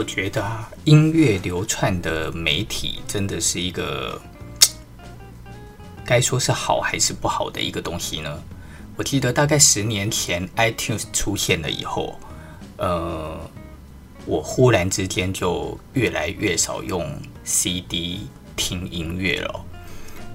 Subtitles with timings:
[0.00, 4.18] 我觉得啊，音乐流窜的媒体真的是一个，
[6.06, 8.42] 该说是好还是不好的一个东西呢？
[8.96, 12.18] 我记得大概十年前 iTunes 出现了以后，
[12.78, 13.38] 呃，
[14.24, 17.06] 我忽然之间就越来越少用
[17.44, 18.26] CD
[18.56, 19.64] 听音乐了。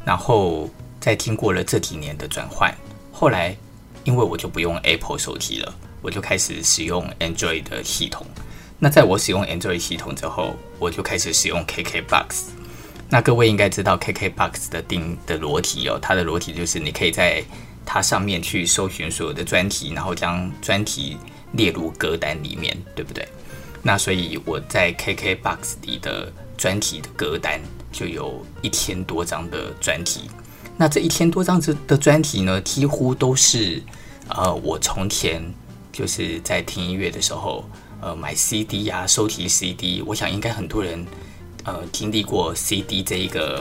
[0.05, 0.69] 然后
[0.99, 2.71] 在经过了这几年的转换，
[3.11, 3.57] 后来
[4.03, 5.73] 因为我就不用 Apple 手机了，
[6.03, 8.27] 我就开始使用 Android 的系统。
[8.77, 12.49] 那在我使用 Android 系统之后，我就开始使用 KKBOX。
[13.09, 17.41] 那各位应该知道 KKBOX 的定的逻辑哦，它的逻辑就是你可以在
[17.85, 21.15] 它上面去搜寻所有的专题，然后将专题
[21.53, 23.25] 列入歌单里面，对不对？
[23.81, 27.61] 那所以我在 KKBOX 里的专题的歌单
[27.93, 30.29] 就有一千多张的专题。
[30.75, 33.81] 那这一千多张的的专题呢，几乎都是
[34.27, 35.41] 呃我从前
[35.93, 37.63] 就是在听音乐的时候。
[38.05, 41.03] 呃，买 CD 呀、收集 CD，我想应该很多人，
[41.63, 43.59] 呃，经历过 CD 这一个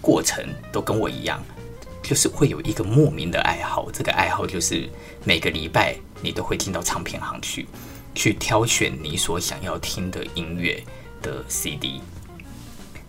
[0.00, 1.38] 过程，都跟我一样，
[2.02, 3.90] 就是会有一个莫名的爱好。
[3.92, 4.88] 这个爱好就是
[5.22, 7.66] 每个礼拜你都会进到唱片行去，
[8.14, 10.82] 去挑选你所想要听的音乐
[11.20, 12.00] 的 CD。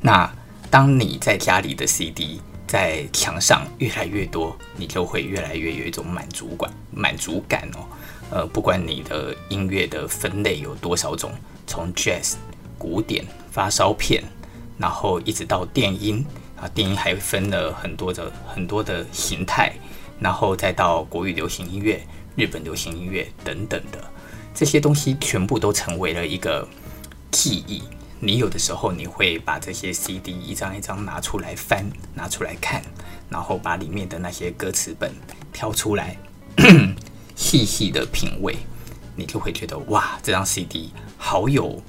[0.01, 0.29] 那
[0.69, 7.87] 当你在家里的 CD 在墙上越来越多，你就会越来越有一种满足感，满足感哦。
[8.31, 11.31] 呃，不管你的音乐的分类有多少种，
[11.67, 12.35] 从 Jazz、
[12.77, 14.23] 古典、发烧片，
[14.77, 16.25] 然后一直到电音
[16.59, 19.73] 啊，电音还分了很多的很多的形态，
[20.19, 22.01] 然后再到国语流行音乐、
[22.35, 23.99] 日本流行音乐等等的
[24.53, 26.67] 这些东西，全部都成为了一个
[27.31, 27.83] 记忆。
[28.19, 32.81] 你有的时候你会把这些 CD 一张一张拿出来翻，拿出来看，
[33.29, 35.11] 然后把里面的那些歌词本
[35.53, 36.17] 挑出来。
[37.35, 38.55] 细细的品味，
[39.15, 41.81] 你就会觉得哇，这张 CD 好有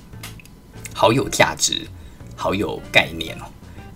[0.92, 1.86] 好有价值，
[2.34, 3.44] 好有概念哦。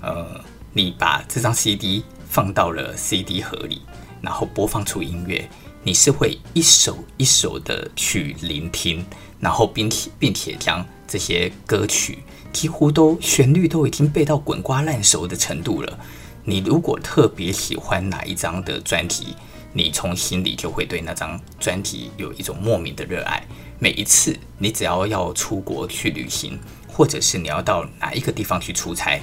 [0.02, 3.82] 呃，你把这张 CD 放到了 CD 盒里，
[4.22, 5.48] 然后播放出音乐，
[5.82, 9.04] 你是会一首一首的去聆听，
[9.38, 12.20] 然后并且并且将这些歌曲
[12.52, 15.98] 几乎都旋律都已经背到滚瓜烂熟的程度了。
[16.44, 19.36] 你如果特别喜欢哪一张的专辑，
[19.72, 23.42] 你从心里就会对那张专辑有一种莫名的热爱。
[23.78, 26.58] 每一次你只要要出国去旅行，
[26.88, 29.20] 或者是你要到哪一个地方去出差，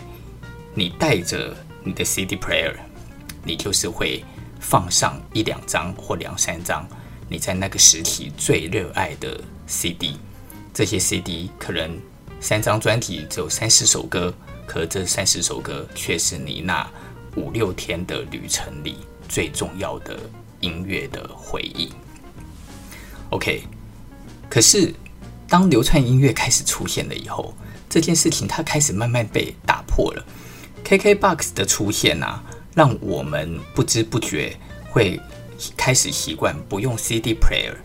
[0.74, 2.74] 你带着你的 CD player，
[3.44, 4.24] 你就是会
[4.60, 6.88] 放上一两张或两三张
[7.30, 10.18] 你在那个时期最热爱的 CD。
[10.74, 12.00] 这些 CD 可能
[12.40, 14.34] 三张专辑只有三十首歌，
[14.66, 16.90] 可这三十首歌却是你那
[17.36, 18.98] 五六天的旅程里。
[19.28, 20.20] 最重要的
[20.60, 21.92] 音乐的回忆。
[23.30, 23.64] OK，
[24.50, 24.94] 可是
[25.48, 27.54] 当流窜音乐开始出现了以后，
[27.90, 30.26] 这件事情它开始慢慢被打破了。
[30.84, 32.42] KKBOX 的出现啊，
[32.74, 34.56] 让我们不知不觉
[34.90, 35.20] 会
[35.76, 37.76] 开始习惯不用 CD player，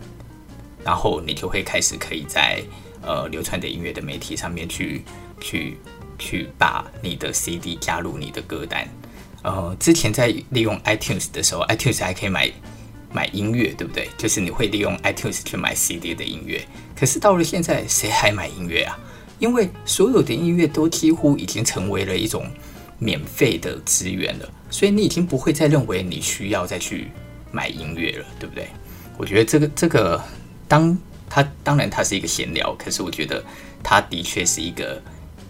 [0.83, 2.63] 然后你就会开始可以在
[3.01, 5.03] 呃流窜的音乐的媒体上面去
[5.41, 5.77] 去
[6.17, 8.87] 去把你的 CD 加入你的歌单。
[9.43, 12.49] 呃，之前在利用 iTunes 的时候，iTunes 还可以买
[13.11, 14.07] 买音乐，对不对？
[14.17, 16.65] 就是你会利用 iTunes 去买 CD 的音乐。
[16.95, 18.97] 可是到了现在，谁还买音乐啊？
[19.39, 22.49] 因为所有的音乐都几乎已经成为了一种
[22.97, 27.11] 免费的资源了，所以你已经不会再认为你需要再去
[27.51, 28.67] 买音乐了，对不对？
[29.17, 30.23] 我觉得这个这个，
[30.69, 30.97] 当
[31.29, 33.43] 它当然它是一个闲聊，可是我觉得
[33.83, 35.01] 它的确是一个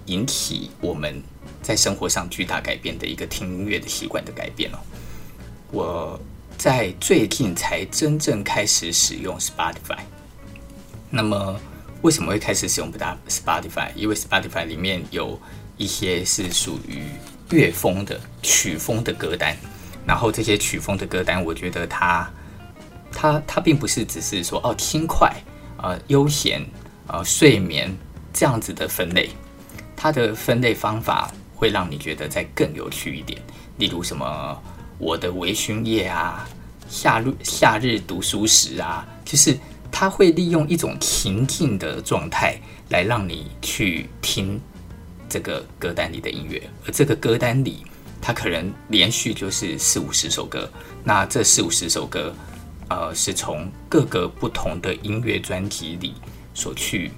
[0.07, 1.21] 引起我们。
[1.63, 4.77] 在生活上巨大改变的一个听音乐的习惯的改变哦，
[5.71, 6.19] 我
[6.57, 9.99] 在最近才真正开始使用 Spotify。
[11.09, 11.59] 那么
[12.01, 12.91] 为什么会开始使用
[13.27, 13.91] Spotify？
[13.95, 15.39] 因为 Spotify 里面有
[15.77, 17.05] 一些是属于
[17.49, 19.55] 乐风的曲风的歌单，
[20.05, 22.29] 然后这些曲风的歌单，我觉得它
[23.11, 25.29] 它它并不是只是说哦轻快
[25.77, 26.61] 啊、呃、悠闲
[27.07, 27.95] 啊、呃、睡眠
[28.33, 29.29] 这样子的分类，
[29.95, 31.31] 它的分类方法。
[31.63, 33.41] 会让你觉得再更有趣一点，
[33.77, 34.61] 例如什么
[34.97, 36.45] 我的微醺夜啊，
[36.89, 39.57] 夏日夏日读书时啊，就是
[39.89, 44.59] 它会利用一种情境的状态来让你去听
[45.29, 47.85] 这个歌单里的音乐，而这个歌单里，
[48.21, 50.69] 它可能连续就是四五十首歌，
[51.01, 52.35] 那这四五十首歌，
[52.89, 56.13] 呃，是从各个不同的音乐专辑里
[56.53, 57.09] 所去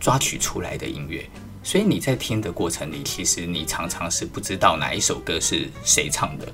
[0.00, 1.24] 抓取出来的音乐。
[1.66, 6.46] 所以你在听的过程里，其实你常常是不知道哪一首歌是谁唱的，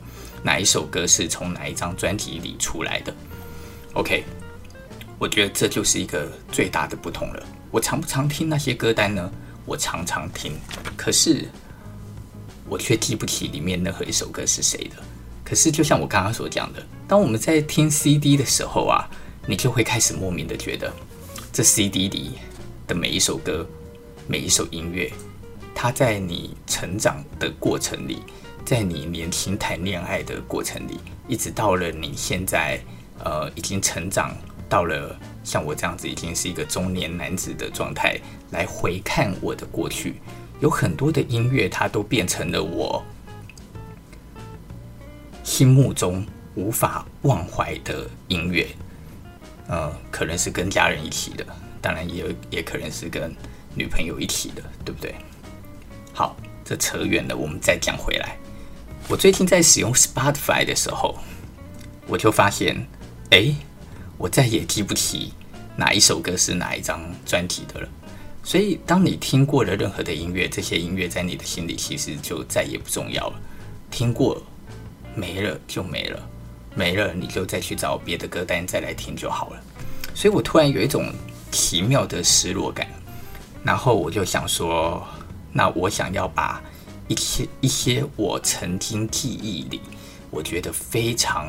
[0.42, 3.14] 哪一首歌是从哪一张专辑里出来的。
[3.92, 4.24] OK，
[5.18, 7.46] 我觉得这就是一个最大的不同了。
[7.70, 9.30] 我常不常听那些歌单呢？
[9.66, 10.54] 我常常听，
[10.96, 11.46] 可是
[12.66, 14.96] 我却记不起里面任何一首歌是谁的。
[15.44, 19.06] 可是就像我刚刚所讲的，当我们在听 CD 的时候啊，
[19.46, 20.90] 你就会开始莫名的觉得，
[21.52, 22.38] 这 CD 里
[22.86, 23.68] 的每一首歌、
[24.28, 25.12] 每一首音乐，
[25.74, 28.22] 它在你成长的过程里，
[28.64, 32.80] 在你年轻谈恋爱的过程里，一直到了你现在，
[33.24, 34.34] 呃，已经成长
[34.68, 38.16] 到了像我这样子，已经是一个中年男子的状态，
[38.52, 40.14] 来回看我的过去，
[40.60, 43.04] 有很多的音乐，它都变成了我
[45.42, 48.68] 心目中无法忘怀的音乐。
[49.68, 51.44] 呃，可能是跟家人一起的，
[51.80, 53.34] 当然也也可能是跟
[53.74, 55.14] 女朋友一起的，对不对？
[56.12, 58.36] 好，这扯远了，我们再讲回来。
[59.08, 61.18] 我最近在使用 Spotify 的时候，
[62.06, 62.86] 我就发现，
[63.30, 63.54] 哎，
[64.18, 65.32] 我再也记不起
[65.76, 67.88] 哪一首歌是哪一张专辑的了。
[68.44, 73.40] 所以，当你听过了任何的音乐，这些音乐在你的心里其实就再也不重要了。
[73.90, 74.42] 听过
[75.14, 76.28] 没了就没了，
[76.74, 79.62] 没了你就再去找别的歌单再来听就好了。
[80.14, 81.12] 所以我突然有一种
[81.50, 82.86] 奇妙的失落感，
[83.64, 85.02] 然后我就想说，
[85.52, 86.60] 那我想要把。
[87.08, 89.82] 一些一些我曾经记忆里，
[90.30, 91.48] 我觉得非常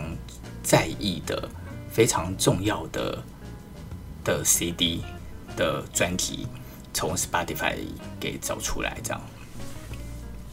[0.62, 1.48] 在意的、
[1.89, 3.24] 非常重要的
[4.25, 5.01] 的 CD
[5.56, 6.48] 的专辑，
[6.92, 7.75] 从 Spotify
[8.19, 9.21] 给找出来，这样。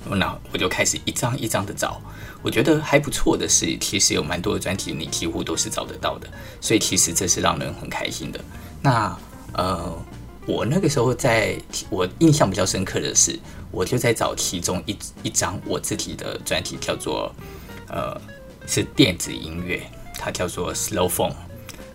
[0.04, 2.00] 那我就开始一张一张的找。
[2.40, 6.28] 我觉得还不错的是，其实有蛮多的专辑你几乎都是找得到的，
[6.60, 8.40] 所以其实这是让人很开心的。
[8.80, 9.18] 那
[9.54, 9.98] 呃。
[10.46, 11.56] 我那个时候在，
[11.90, 13.38] 我印象比较深刻的是，
[13.70, 17.32] 我就在找其中一一张我自己的专辑，叫做
[17.88, 18.20] 呃
[18.66, 19.82] 是电子音乐，
[20.14, 21.34] 它叫做 Slow Phone，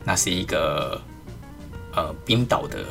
[0.03, 1.01] 那是一个
[1.93, 2.85] 呃冰岛的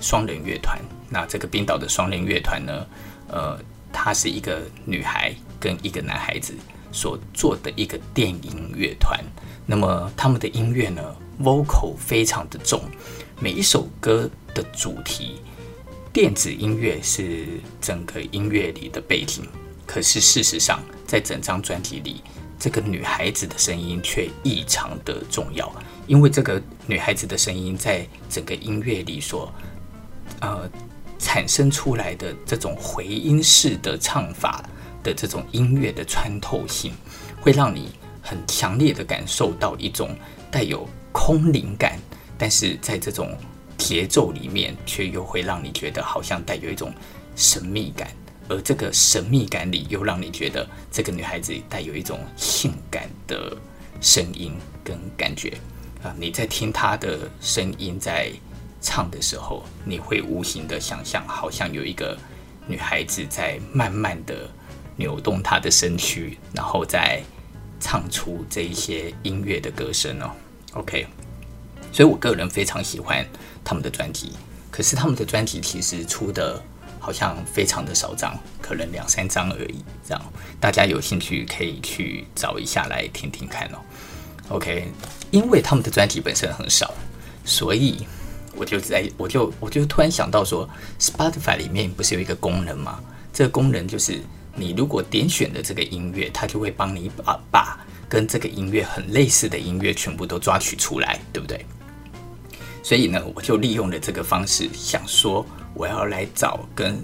[0.00, 0.78] 双人乐团。
[1.10, 2.86] 那这个冰岛的双人乐团呢，
[3.28, 3.58] 呃，
[3.92, 6.54] 它是一个女孩跟一个男孩子
[6.92, 9.18] 所做的一个电音乐团。
[9.64, 11.02] 那么他们的音乐呢
[11.42, 12.82] ，vocal 非常的重，
[13.40, 14.30] 每一首歌。
[14.54, 15.36] 的主题，
[16.12, 17.46] 电子音乐是
[17.80, 19.46] 整个音乐里的背景。
[19.86, 22.22] 可是事实上，在整张专辑里，
[22.58, 25.72] 这个女孩子的声音却异常的重要。
[26.08, 29.52] 因为这个女孩子的声音在整个音乐里所
[30.40, 30.68] 呃
[31.20, 34.68] 产生出来的这种回音式的唱法
[35.04, 36.92] 的这种音乐的穿透性，
[37.40, 40.16] 会让你很强烈的感受到一种
[40.50, 41.96] 带有空灵感，
[42.38, 43.36] 但是在这种。
[43.78, 46.92] 节奏里面，却又会让你觉得好像带有一种
[47.36, 48.10] 神秘感，
[48.48, 53.56] 而这个神秘感里，又让你觉得这个女孩子带有一种性感的
[54.00, 54.52] 声音
[54.82, 55.56] 跟感觉
[56.02, 56.12] 啊！
[56.18, 58.32] 你在听她的声音在
[58.82, 62.18] 唱的时候，你会无形的想象，好像有一个
[62.66, 64.50] 女孩子在慢慢的
[64.96, 67.22] 扭动她的身躯，然后再
[67.78, 70.32] 唱出这一些音乐的歌声哦。
[70.72, 71.06] OK。
[71.98, 73.26] 所以我个人非常喜欢
[73.64, 74.30] 他们的专辑，
[74.70, 76.62] 可是他们的专辑其实出的
[77.00, 79.84] 好像非常的少张，可能两三张而已。
[80.06, 83.78] 这样大家有兴趣可以去找一下来听听看哦。
[84.50, 84.86] OK，
[85.32, 86.94] 因为他们的专辑本身很少，
[87.44, 88.06] 所以
[88.54, 90.70] 我就在我就我就突然想到说
[91.00, 93.00] ，Spotify 里面不是有一个功能吗？
[93.32, 94.20] 这个功能就是
[94.54, 101.66] 你如果点选的这个音乐，它就会帮你把把跟这个音乐很类似的音乐全部都抓取出来，对不对？
[102.88, 106.98] 所以呢，我就利用了这个方式，想说我要来找跟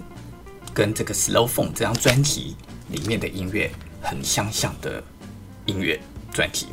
[0.73, 2.55] 跟这个 Slow Phone 这张专辑
[2.89, 3.69] 里面的音乐
[4.01, 5.03] 很相像的
[5.67, 6.01] 音乐
[6.33, 6.69] 专辑。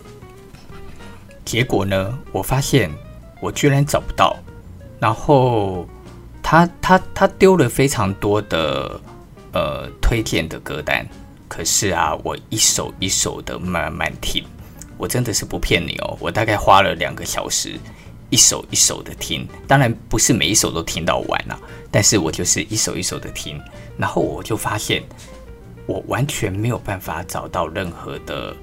[1.45, 2.90] 结果呢，我发现
[3.42, 4.35] 我居然找不到。
[4.99, 5.87] 然后
[6.42, 8.99] 他他他丢了非常多的
[9.52, 11.07] 呃推荐的歌单，
[11.49, 14.42] 可是啊，我一首一首的慢慢听，
[14.97, 17.78] 我真的是不骗你哦，我大概花了两个小时。
[18.32, 21.60] 一首一首的听，当然不是每一首都听到完了，
[21.90, 23.60] 但是我就是一首一首的听，
[23.98, 25.02] 然后我就发现，
[25.84, 28.56] 我完全没有办法找到任何的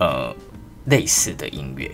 [0.00, 0.34] 呃
[0.86, 1.90] 类似的音乐。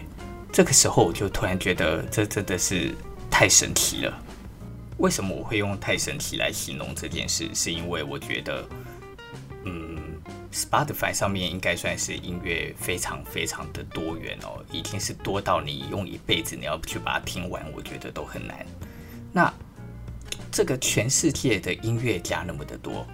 [0.52, 2.94] 这个时候我就突然觉得，这真的是
[3.28, 4.16] 太神奇了。
[4.98, 7.48] 为什么我会用太神奇来形容这件事？
[7.52, 8.64] 是因为我觉得，
[9.64, 9.98] 嗯。
[10.52, 18.66] Spotify 上面应该算是音乐非常非常的多元哦，已经是多到你用一辈子你要去把它听完，我觉得都很难。
[19.32, 19.52] 那
[20.50, 23.06] 这个全世界的音乐家那么的多，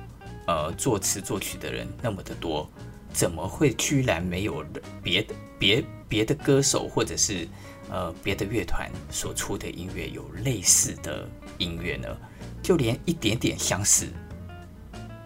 [0.47, 2.71] 呃，作词作曲的人那么的多，
[3.13, 4.65] 怎么会居然没有
[5.03, 7.49] 别的别别的歌手或者是
[7.91, 11.29] 呃别的乐团所出的音乐有类似的
[11.59, 12.09] 音乐呢？
[12.63, 14.09] 就连一点点相似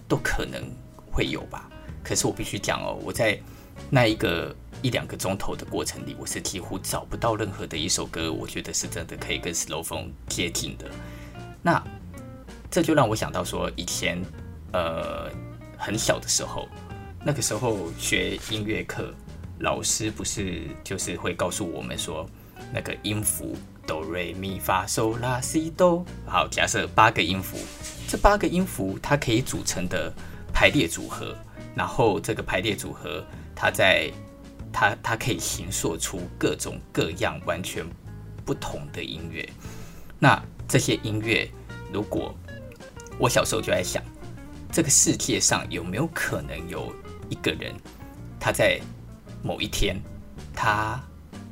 [0.09, 0.65] 都可能
[1.13, 1.68] 会有吧。
[2.09, 3.39] 可是我必须讲哦，我在
[3.91, 10.87] 那一个一两个钟头的过程里，我是几乎找不到任何的一首歌，我觉得是真的可以跟 Slowphone 接近的。
[11.61, 11.85] 那
[12.71, 14.23] 这就让我想到说，以前
[14.73, 15.31] 呃
[15.77, 16.67] 很小的时候，
[17.23, 19.13] 那个时候学音乐课，
[19.59, 22.27] 老师不是就是会告诉我们说，
[22.73, 23.55] 那个音符
[23.87, 27.59] 哆瑞咪发嗦拉西哆，好，假设八个音符，
[28.09, 30.11] 这八个音符它可以组成的
[30.55, 31.37] 排列组合，
[31.79, 34.11] 然后这个排列组合，它在
[34.73, 37.87] 它它可以形塑出各种各样完全
[38.45, 39.49] 不同的音乐。
[40.19, 41.49] 那这些音乐，
[41.93, 42.35] 如果
[43.17, 44.03] 我小时候就在想，
[44.73, 46.93] 这个世界上有没有可能有
[47.29, 47.73] 一个人，
[48.41, 48.81] 他在
[49.41, 50.03] 某一天，
[50.53, 51.01] 他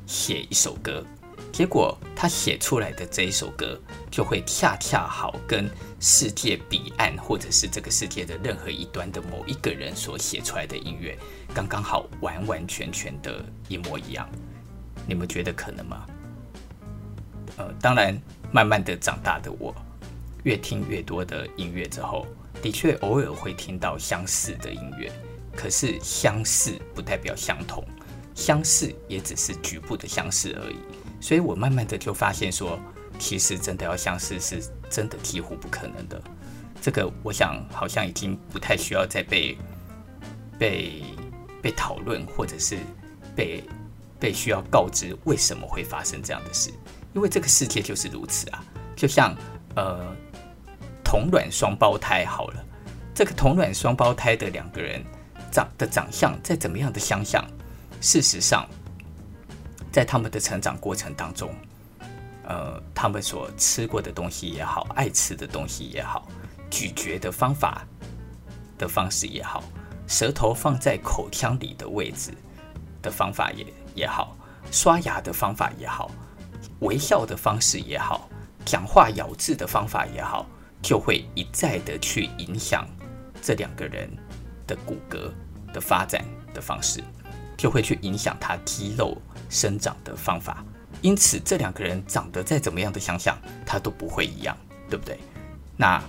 [0.07, 1.07] 写一首歌，
[1.53, 3.81] 结果他写出来的这一首歌
[4.11, 5.71] 就会恰恰好跟
[6.09, 11.19] 世界彼岸，或者是这个世界的任何一端的某一个人所写出来的音乐，
[11.53, 14.29] 刚刚好完完全全的一模一样。
[15.05, 16.07] 你们觉得可能吗？
[17.57, 18.17] 呃，当然，
[18.53, 19.75] 慢慢的长大的我，
[20.45, 22.25] 越听越多的音乐之后，
[22.63, 25.11] 的确偶尔会听到相似的音乐，
[25.57, 27.85] 可是相似不代表相同。
[28.33, 30.77] 相似也只是局部的相似而已，
[31.21, 32.79] 所以我慢慢的就发现说，
[33.19, 36.21] 其实真的要相似是真的几乎不可能的。
[36.81, 39.57] 这个我想好像已经不太需要再被
[40.59, 41.03] 被
[41.61, 42.79] 被讨论，或者是
[43.35, 43.65] 被
[44.21, 46.71] 被需要告知为什么会发生这样的事，
[47.15, 48.65] 因为这个世界就是如此啊。
[48.95, 49.37] 就像
[49.75, 50.15] 呃
[51.03, 52.65] 同卵双胞胎好了，
[53.15, 55.05] 这个同卵双胞胎的两个人
[55.51, 57.45] 长的长相再怎么样的相像。
[58.01, 58.69] 事实上，
[59.91, 61.53] 在他们的成长过程当中，
[62.47, 66.27] 呃，他们所吃过的东西也好，爱吃的东西也好，
[66.71, 67.85] 咀嚼的方法
[68.79, 69.63] 的方式也好，
[70.07, 72.33] 舌头放在口腔里的位置
[73.03, 74.37] 的方法也也好，
[74.71, 76.11] 刷牙的方法也好，
[76.81, 78.29] 微笑的方式也好，
[78.65, 80.47] 讲话咬字的方法也好，
[80.81, 82.87] 就会一再的去影响
[83.43, 84.09] 这两个人
[84.67, 85.31] 的骨骼
[85.73, 86.25] 的发展
[86.55, 87.03] 的方式。
[87.59, 89.17] 就会去影响他肌肉
[89.49, 90.63] 生长的方法，
[91.03, 94.57] 因此这两个人长得再怎么样的相像，他都不会一样，
[94.89, 95.19] 对不对？
[95.77, 96.03] 那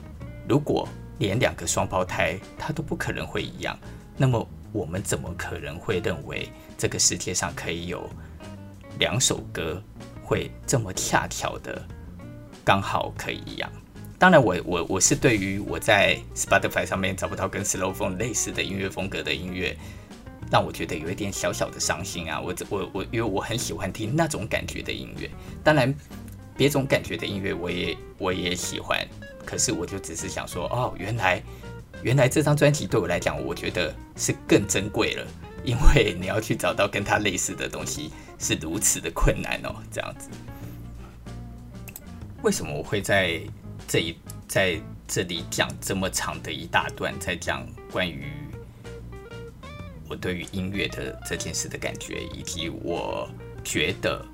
[0.47, 0.87] 如果
[1.19, 3.77] 连两个双胞胎他都不可能会一样，
[4.15, 8.09] 那么我们怎么可能会认为这个世界上可以有
[8.99, 9.81] 两首歌
[10.23, 11.81] 会这么恰巧的
[12.63, 13.71] 刚好可以一样？
[14.19, 19.77] 当然我，我我是对于我在 Spotify 上面找不到跟 Slowphone 类似的音乐风格的音乐。
[20.49, 22.39] 让我觉得有一点小小的伤心啊！
[22.39, 25.29] 我我我，因为我很喜欢听那种感觉的音乐，
[25.63, 25.93] 当然
[26.55, 29.05] 别种感觉的音乐我也我也喜欢。
[29.45, 31.41] 可是我就只是想说，哦，原来
[32.01, 35.27] 原来这张专辑对我来讲，我觉得是更珍贵了，
[35.63, 39.75] 因为你要去找到跟它类似的东西是如此的困难哦。
[39.91, 40.29] 这样子，
[42.41, 43.41] 为什么我会在
[43.87, 48.31] 这一在这里讲这么长的一大段，在讲关于？
[50.09, 53.29] 我对于音乐的这件事的感觉，以及我
[53.63, 54.25] 觉得，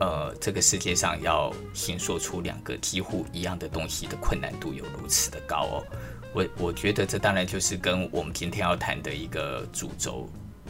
[0.00, 5.84] 呃，这个世界上要形说出两个几乎一样的东西的困难度有如此的高哦。
[6.34, 10.28] 我我觉得这当然就是跟我们今天要谈的一个主轴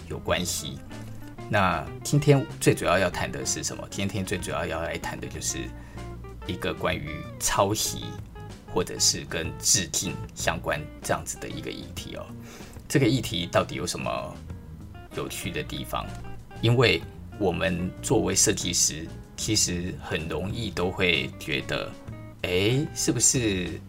[0.09, 0.79] 有关系。
[1.49, 3.87] 那今天最主要要谈的是什么？
[3.91, 5.59] 今天最主要要来谈的就是
[6.47, 8.05] 一个关于抄袭
[8.73, 12.27] 或者是跟致敬相关这样子的一个议题哦。
[12.89, 14.35] 这个议题到底有什么
[15.17, 16.07] 有趣的地方？
[16.61, 17.03] 因为
[17.39, 21.91] 我们作为设计师，其实很容易都会觉得，
[22.43, 23.81] 哎，是不是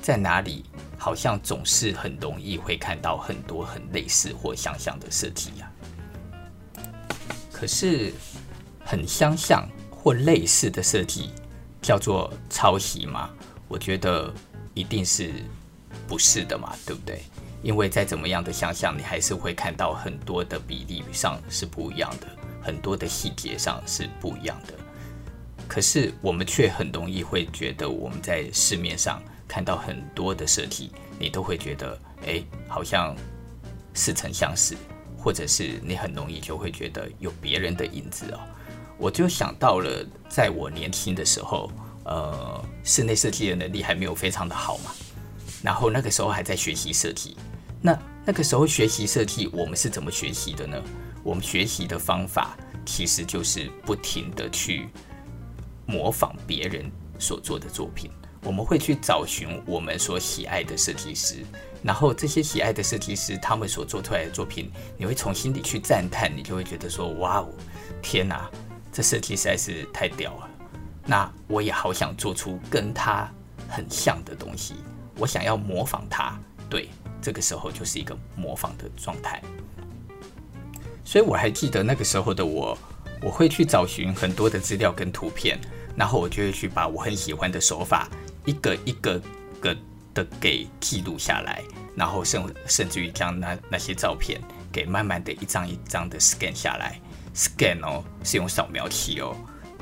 [0.00, 0.64] 在哪里
[0.98, 5.70] 好像总是很容易会看到很多很类似或相像的设计呀？
[7.52, 8.12] 可是
[8.84, 11.30] 很相像或类似的设计
[11.82, 13.30] 叫做抄袭吗？
[13.68, 14.32] 我觉得
[14.72, 15.30] 一定是
[16.08, 17.22] 不是的嘛，对不对？
[17.62, 22.26] 因为再怎么样的想象，你还是会看到很多的比例上是不一样的，
[22.62, 24.74] 很多的细节上是不一样的。
[25.68, 33.14] 可是我们却很容易会觉得，我们在市面上看到很多的设计，你都会觉得，哎，好像
[33.94, 34.74] 似曾相识，
[35.16, 38.40] 或者是你很容易就会觉得有别人的影子哦。
[38.98, 41.70] 我就想到了，在我年轻的时候，
[42.04, 44.90] 呃，室内设计的能力还没有非常的好嘛，
[45.62, 47.36] 然后那个时候还在学习设计。
[47.80, 50.76] 那那个时候学习设计，我们是怎么学习的呢？
[51.22, 52.56] 我们学习的方法
[52.86, 54.88] 其实就是不停地去
[55.86, 58.10] 模仿别人所做的作品。
[58.42, 61.44] 我们会去找寻我们所喜爱的设计师，
[61.82, 67.48] 然后这些喜爱的设计师他们所做出来的作品，你会从心底去赞叹，你就会觉得说：哇哦，
[68.00, 68.50] 天哪，
[68.90, 70.48] 这设计实在是太屌了！
[71.04, 73.30] 那我也好想做出跟他
[73.68, 74.76] 很像的东西，
[75.18, 76.38] 我想要模仿他。
[76.70, 76.88] 对，
[77.20, 79.42] 这个时候就是一个模仿的状态。
[81.04, 82.78] 所以我还记得那个时候的我，
[83.22, 85.58] 我会去找寻很多的资料跟图片，
[85.96, 88.08] 然后我就会去把我很喜欢的手法。
[88.46, 89.20] 一个一个
[89.60, 89.76] 个
[90.14, 91.62] 的给记录下来，
[91.94, 94.40] 然后甚甚至于将那那些照片
[94.72, 96.98] 给慢慢的一张一张的 scan 下来
[97.34, 99.36] ，scan 哦是用扫描器哦，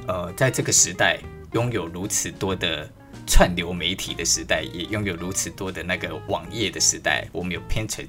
[0.09, 1.21] 呃，在这个时代
[1.53, 2.91] 拥有如此多的
[3.29, 8.09] 串流媒体的时代，也拥有如此多的那个网页的时代，我们有 Pinterest，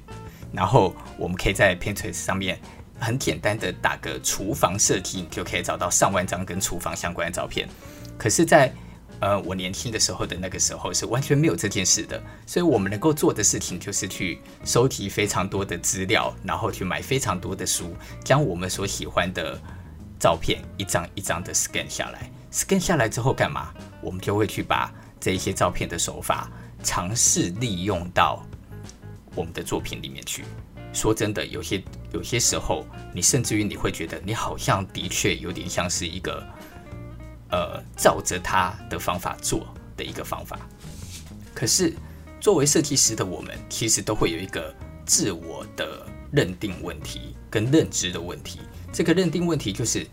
[0.52, 2.58] 然后我们可以在 Pinterest 上面
[2.98, 7.68] 很简单的打个厨房设计，就可以找到上万张跟厨房相关的照片，
[8.18, 8.72] 可是，在
[9.20, 19.60] 呃，我年轻的时候的那个时候是完全没有这件事的，所以我们能够做的事情就是去收集非常多的资料，然后去买非常多的书，将我们所喜欢的
[20.18, 22.30] 照片一张一张的 scan 下来。
[22.50, 23.74] scan 下来之后干嘛？
[24.00, 26.50] 我们就会去把这一些照片的手法
[26.82, 28.42] 尝试利用到
[29.34, 30.44] 我们的作品里面去。
[30.92, 32.84] 说真的，有些有些时候，
[33.14, 36.42] 你甚至于你会觉得你好像的确有点像是一个。
[37.52, 40.56] 呃，照着他的方法做的一个方法，
[41.52, 41.92] 可是
[42.40, 44.72] 作为设计师的我们，其实都会有一个
[45.04, 48.60] 自我的认定问题跟认知的问题。
[48.92, 50.06] 这个认定问题就是，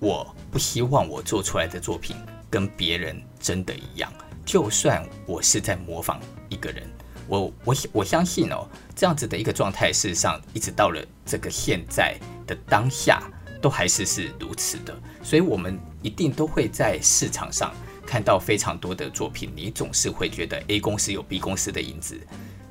[0.00, 2.16] 我不希望我做出来的作品
[2.50, 4.12] 跟别人真的一样。
[4.50, 6.82] 就算我是在模仿一个人，
[7.28, 8.66] 我我我相信哦，
[8.96, 13.22] 这样子的一个状态，事实上一直到了这个现在的当下。
[13.62, 17.74] 都还是是如此的，所以我们一定都会在市场上
[18.06, 19.52] 看到非常多的作品。
[19.54, 22.18] 你总是会觉得 A 公司有 B 公司的影子，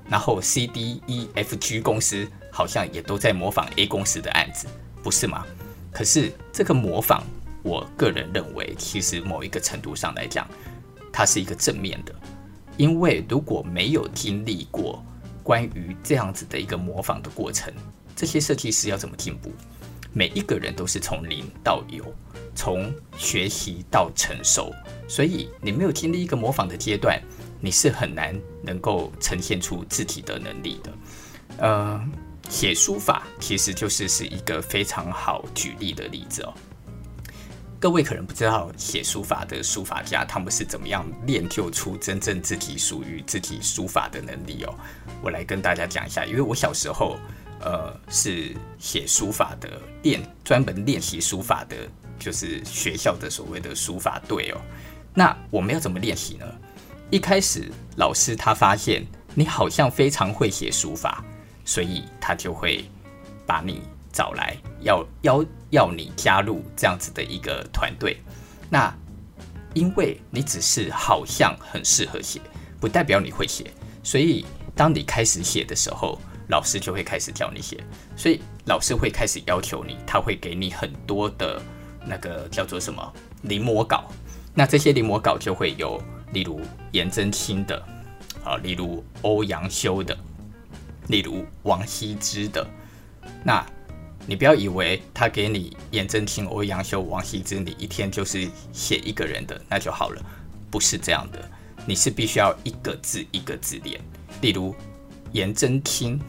[0.09, 4.65] 然后 C、D、E、F、G 公司好像也都在模仿 A 公司的案子，
[5.03, 5.45] 不是吗？
[5.91, 7.21] 可是这个模仿，
[7.61, 10.47] 我个人认为，其实某一个程度上来讲，
[11.11, 12.13] 它是一个正面的，
[12.77, 15.03] 因为如果没有经历过
[15.43, 17.73] 关于这样子的一个模仿的过程，
[18.15, 19.51] 这些设计师要怎么进步？
[20.11, 22.03] 每一个人都是从零到有，
[22.55, 24.73] 从学习到成熟，
[25.07, 27.21] 所以你没有经历一个模仿的阶段，
[27.59, 30.93] 你是很难能够呈现出自己的能力的。
[31.59, 32.03] 呃，
[32.49, 36.53] 写书法其实就是是一个非常好举例的例子哦。
[37.79, 44.75] 各位可能不知道写书法的书法家他们是怎么样练就出真正自己属于自己书法的能力哦。
[45.21, 47.17] 我来跟大家讲一下，因为我小时候。
[47.61, 51.75] 呃，是写书法的练，专门练习书法的，
[52.17, 54.61] 就是学校的所谓的书法队哦。
[55.13, 56.45] 那我们要怎么练习呢？
[57.09, 61.21] 一开始老师他发现你好像非常会写书法，
[61.65, 62.89] 所以他就会
[63.45, 63.81] 把你
[64.13, 68.17] 找来，要要要你加入这样子的一个团队。
[68.69, 68.93] 那
[69.73, 72.41] 因为你只是好像很适合写，
[72.79, 73.71] 不代表你会写，
[74.03, 76.19] 所以当你开始写的时候。
[76.49, 77.77] 老师就会开始教你写，
[78.17, 81.61] 所以老师会开始要求你，他会给你很多的
[82.03, 83.13] 那个叫做什么
[83.43, 84.05] 临摹稿。
[84.55, 86.01] 那这些临摹稿就会有，
[86.33, 86.59] 例如
[86.91, 87.79] 颜真卿的，
[88.43, 90.17] 啊，例如欧阳修的，
[91.09, 92.65] 例如王羲之的。
[93.43, 93.63] 那
[94.29, 100.21] 你不要以为他给你颜真卿、欧阳修、王羲之，你一天就是写一个人的那就好了，
[100.69, 101.49] 不是这样的。
[101.83, 103.99] 你是必须要一个字一个字练，
[104.39, 104.75] 例如
[105.31, 106.21] 颜真卿。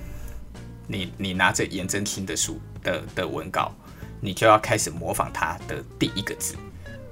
[0.86, 3.70] 你你拿着颜真卿的书的的文稿，
[4.18, 6.54] 你就要开始模仿他的第一个字，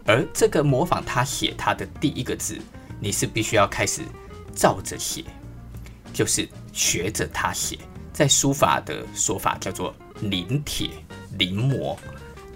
[0.07, 2.59] 而这个模仿他写他的第一个字，
[2.99, 4.01] 你是必须要开始
[4.57, 5.23] 照着写，
[6.15, 7.79] 就是学着他写。
[8.11, 10.91] 在书法的说法叫做临帖
[11.39, 11.97] 临摹，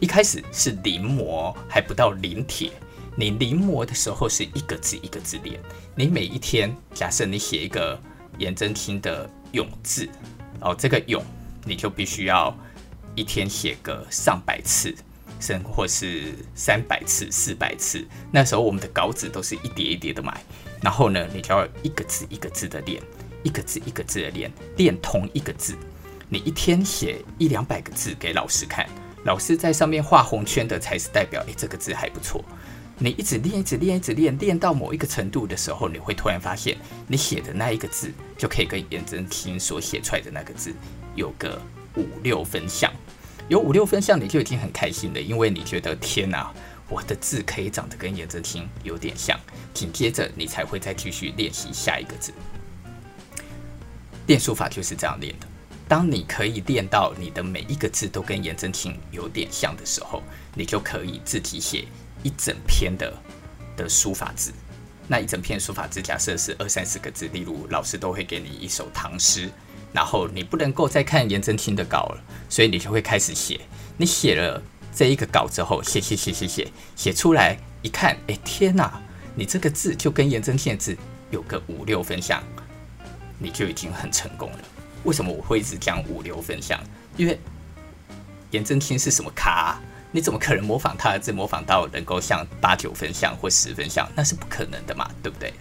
[0.00, 2.70] 一开始是临摹，还不到临帖。
[3.14, 5.60] 你临摹的时候是一个字一个字练，
[5.94, 8.00] 你每一天，假设你写一个
[8.38, 10.08] 颜真卿的永字。
[10.60, 11.22] 哦，这个永，
[11.64, 12.56] 你就必须要
[13.14, 14.94] 一天写个上百次，
[15.38, 18.06] 甚或是三百次、四百次。
[18.30, 20.42] 那时候我们的稿纸都是一叠一叠的买，
[20.80, 23.02] 然后呢，你就要一个字一个字的练，
[23.42, 25.76] 一个字一个字的练，练同一个字。
[26.32, 28.88] 你一天写一两百个字给老师看，
[29.24, 32.42] 老师在上面画红圈的才是代表，诶，这个字还不错。
[32.96, 36.74] 你一直练，一直练，一直练，练到某一个程度的时候，你会突然发现，
[37.06, 40.72] 你写的那一个字就可以跟颜真卿所写出来的那个字
[41.14, 41.60] 有个
[41.96, 42.90] 五六分像，
[43.48, 46.50] 有五六分像，你就已经很开心了，因为你觉得天哪，
[46.88, 49.38] 我的字可以长得跟颜真卿有点像，
[49.74, 52.32] 紧接着你才会再继续练习下一个字。
[54.26, 55.46] 练书法就是这样练的。
[55.92, 60.22] 当你可以练到你的每一个字都跟颜真卿有点像的时候，
[60.54, 61.84] 你就可以自己写
[62.22, 63.12] 一整篇的
[63.76, 64.54] 的书法字。
[65.06, 69.50] 那一整篇书法字，假设是二三十个字，例如老师都会给你一首唐诗，
[69.92, 73.60] 然后你不能够再看颜真卿的稿了，所以你就会开始写。
[73.98, 74.62] 你写了
[74.94, 78.98] 这一个稿之后，写写写写写，写出来一看，哎天哪，
[79.34, 80.96] 你这个字就跟颜真卿的字
[81.30, 82.42] 有个五六分像，
[83.38, 84.58] 你就已经很成功了。
[85.04, 86.80] 为什么我会一直讲五六分像？
[87.16, 87.38] 因为
[88.50, 89.80] 颜真卿是什么咖？
[90.10, 94.06] 你怎么可能模仿他的字，模仿到能够像八九分像或十分像？
[94.14, 95.54] 那是不可能的嘛，对不对？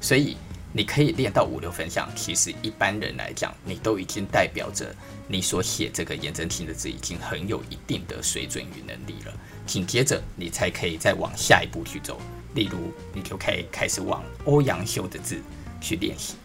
[0.00, 0.36] 所以
[0.72, 4.94] 你可以练到五六分像，其实一般人来讲，你都已经代表着
[5.28, 9.32] 你所写这个颜真卿的字已经很有一定的水准与能力了。
[9.66, 12.18] 紧接着，你才可以再往下一步去走，
[12.54, 15.42] 例如你就可以开始往欧阳修的字
[15.78, 16.36] 去练习。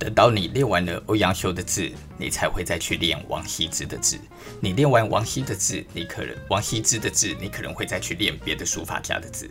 [0.00, 4.18] 等到你练完了欧阳修的字，你才会再去练王羲之的字。
[4.58, 9.48] 你练完王羲的字，你可能王羲之的字，你可能会再去练别的书法家的字。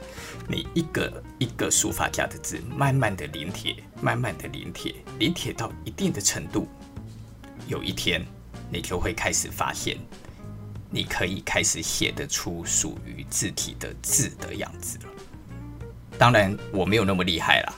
[0.47, 6.67] 你一个一个书法家的字，慢慢的临帖，慢慢的临帖，临帖到一定的程度，
[7.67, 8.25] 有一天
[8.71, 9.97] 你就会开始发现，
[10.89, 15.03] 你可以开始写得出属于自己的字的样子了。
[16.17, 17.73] 当然，我没有那么厉害啦。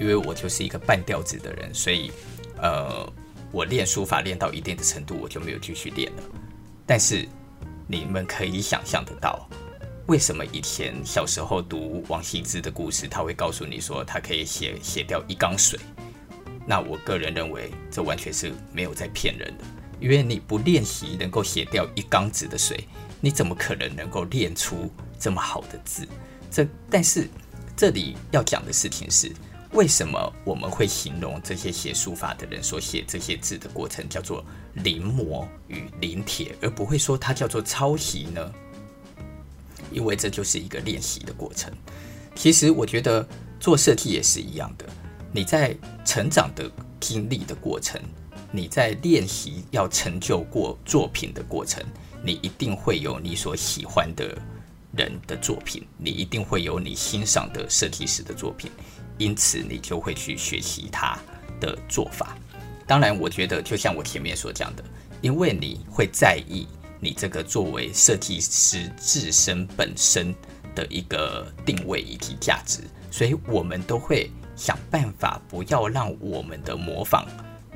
[0.00, 2.10] 因为我就是一个半吊子的人，所以，
[2.56, 3.06] 呃，
[3.52, 6.22] 我练书法练到一定的程度，我就没有继续练了。
[6.86, 7.28] 但是，
[7.86, 9.46] 你们可以想象得到，
[10.06, 15.78] 为什么以前小时候读王羲之的故事，他会告诉你说他可以写写掉一缸水？
[16.66, 19.64] 那我个人认为，这完全是没有在骗人的。
[20.00, 22.84] 因为你不练习能够写掉一缸子的水，
[23.20, 26.08] 你怎么可能能够练出这么好的字？
[26.50, 27.28] 这但是
[27.76, 29.30] 这里要讲的事情是。
[29.72, 38.52] 为什么我们会形容这些写书法的人所写这些字的过程叫做临摹与临帖，而不会说它叫做抄袭呢？
[39.92, 41.72] 因为这就是一个练习的过程。
[42.34, 43.26] 其实我觉得
[43.60, 44.86] 做设计也是一样的，
[45.32, 48.00] 你在成长的经历的过程，
[48.50, 51.84] 你在练习要成就过作品的过程，
[52.24, 54.36] 你一定会有你所喜欢的
[54.96, 58.68] 人的作品，你一定会有你欣赏的设计师的作品。
[59.20, 61.18] 因此，你就会去学习他
[61.60, 62.38] 的做法。
[62.86, 64.82] 当然，我觉得就像我前面所讲的，
[65.20, 66.66] 因为你会在意
[66.98, 70.34] 你这个作为设计师自身本身
[70.74, 72.80] 的一个定位以及价值，
[73.10, 77.26] 所以我们都会想办法不要让我们的模仿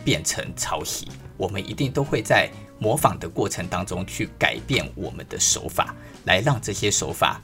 [0.02, 1.08] 变成抄袭。
[1.36, 7.38] 我们一定都会在模仿的过程当中去改变我们的手法，来让这些手法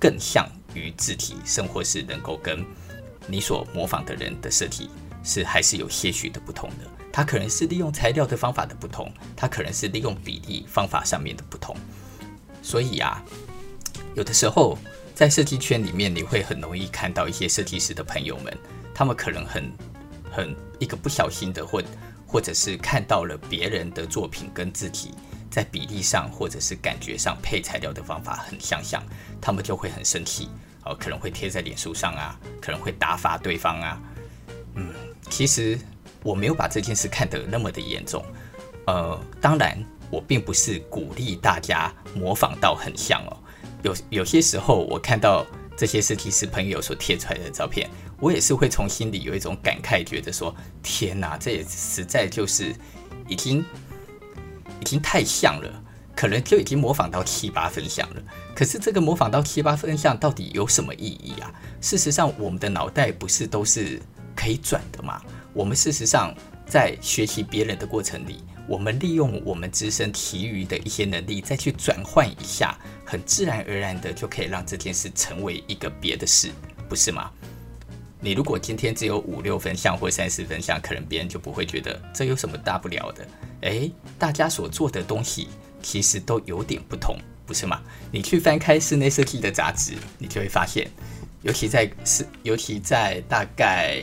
[0.00, 2.66] 更像于自己生活是能够跟。
[3.26, 4.88] 你所模仿的人的设计
[5.22, 11.76] 是还是有些许的不同的，它可能是利用材料的方法的不同，它可能是利用比例方法上面的不同。
[12.62, 13.22] 所以啊，
[14.14, 14.78] 有的时候
[15.14, 18.56] 在设计圈里面，你会很容易看到一些设计师的朋友们，
[18.94, 19.72] 他们可能很
[20.30, 21.82] 很一个不小心的，或
[22.26, 25.12] 或者是看到了别人的作品跟自己
[25.50, 29.02] 在比例上或者是感觉上配材料的方法很相像，
[29.40, 30.48] 他们就会很生气。
[30.86, 34.00] 哦，可能会贴在脸书上啊，可能会打发对方啊。
[34.74, 34.92] 嗯，
[35.28, 35.78] 其实
[36.22, 38.24] 我没有把这件事看得那么的严重。
[38.86, 39.76] 呃，当然，
[40.10, 43.36] 我并不是鼓励大家模仿到很像哦。
[43.82, 45.44] 有有些时候，我看到
[45.76, 52.74] 这些设计师朋友所贴出来的照片，我也是会从心里有一种感慨，觉得说：天哪，这也实在就是
[53.28, 53.64] 已经
[54.80, 55.82] 已经太像了。
[56.14, 58.22] 可能就已经模仿到七八分像了，
[58.56, 61.52] 可是这个模仿到七八分像到底有什么意义啊？
[61.78, 64.00] 事实上，我们的脑袋不是都是
[64.34, 65.20] 可以转的吗？
[65.52, 66.34] 我们事实上
[66.66, 76.50] 在学习别人的过程里，我们利用我们自身其余的一些能力再去转换一下，很自然而然的就可以让这件事成为一个别的事，
[76.88, 77.30] 不是吗？
[78.20, 83.28] 你如果今天只有五六分像或三十分像，可能别人就不会觉得这有什么大不了的。
[83.60, 85.48] 诶，大家所做的东西。
[85.82, 87.16] 其实都有点不同，
[87.46, 87.80] 不是吗？
[88.10, 90.90] 你去翻开室内设计的杂志，你就会发现，
[91.42, 94.02] 尤其在是，尤其在大概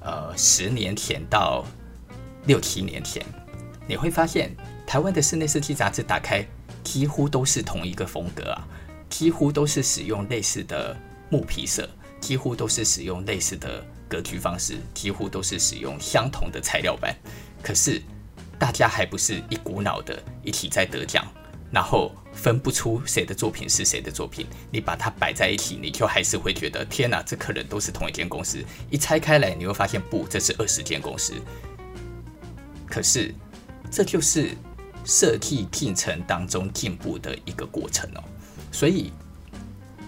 [0.00, 1.64] 呃十年前到
[2.46, 3.24] 六七年前，
[3.88, 4.54] 你会发现
[4.86, 6.46] 台湾的室内设计杂志打开
[6.84, 8.66] 几乎都是同一个风格啊，
[9.10, 10.96] 几乎都是使用类似的
[11.28, 11.88] 木皮色，
[12.20, 17.14] 几乎都是使用类似的格局方式，几乎都是使用相同的材料板，
[17.62, 18.00] 可是。
[18.58, 21.30] 大家还不是一股脑的一起在得奖，
[21.76, 24.46] 然后分不出谁的作品是谁的作品。
[24.70, 28.64] 你把它摆在一起，你就还是会觉得天哪，这可能都是同一间公司。
[28.88, 31.34] 一拆开来，你会发现不，这是二十间公司。
[32.86, 33.34] 可是，
[33.90, 34.52] 这就是
[35.04, 38.24] 设计进程当中进步的一个过程哦。
[38.72, 39.12] 所以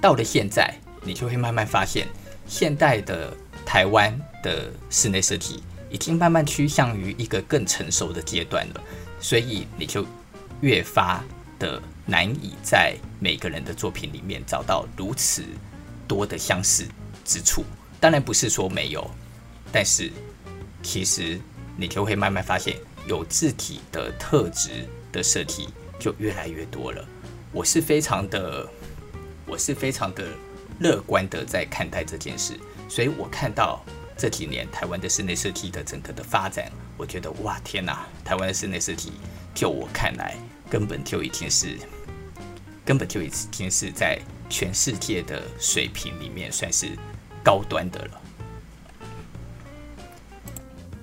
[0.01, 2.09] 到了现在，你就会慢慢发现，
[2.47, 8.81] 现代的台湾的室内设计已经慢慢趋向于一个更成熟的阶段了。
[9.21, 10.07] 所以你就
[10.63, 11.23] 越发
[11.59, 15.43] 的难以在每个人的作品里面找到如此
[16.07, 16.87] 多的相似
[17.25, 17.65] 之处。
[18.01, 19.11] 当然不是说没有，
[19.73, 20.11] 但是
[20.83, 21.41] 其实
[21.77, 25.69] 你就会慢慢发现，有字体的特质的设计
[25.99, 27.05] 就越来越多了。
[27.53, 28.69] 我是非常的，
[29.47, 30.29] 我是非常的
[30.79, 32.59] 乐观的在看待这件事。
[32.89, 33.85] 所以我看到
[34.17, 36.71] 这几年台湾的室内设计的整个的发展。
[36.97, 39.13] 我觉得哇天哪，台湾的室内设计，
[39.55, 40.37] 就我看来，
[40.69, 41.79] 根本就已经是，
[42.85, 46.97] 根本就已经是在全世界的水平里面算是
[47.43, 48.21] 高端的了。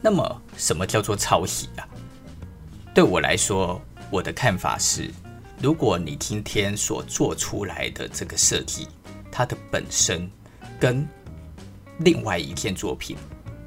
[0.02, 1.88] 那么，什么叫做抄袭啊？
[2.94, 5.12] 对我来说，我的看法是，
[5.62, 8.88] 如果你今天所做出来的这个设计，
[9.32, 10.30] 它的本身
[10.80, 11.08] 跟
[12.00, 13.18] 另外一件作品，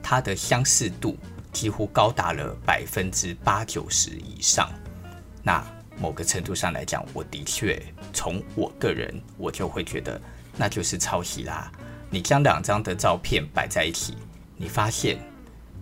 [0.03, 1.17] 它的相似度。
[1.51, 4.71] 几乎高达了百分之八九十以上。
[5.43, 5.65] 那
[6.01, 7.81] 某个程度上来讲，我的确
[8.13, 10.21] 从我个人，我就会觉得
[10.57, 11.71] 那就是抄袭啦。
[12.11, 14.17] 你将两张的照片摆在一起，
[14.57, 15.19] 你发现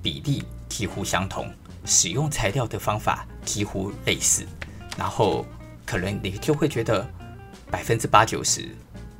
[0.02, 1.52] 比例几乎相同，
[1.84, 4.44] 使用材料的方法几乎类似，
[4.98, 5.46] 然后
[5.84, 7.08] 可能你就会觉得
[7.70, 8.68] 百分之八九十，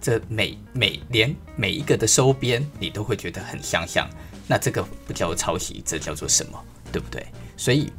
[0.01, 4.09] 这每每连每一个的收边，你都会觉得很相像。
[4.49, 6.65] 那这个不叫抄袭，这叫做什么？
[6.93, 7.27] 对不对？
[7.57, 7.93] 所以，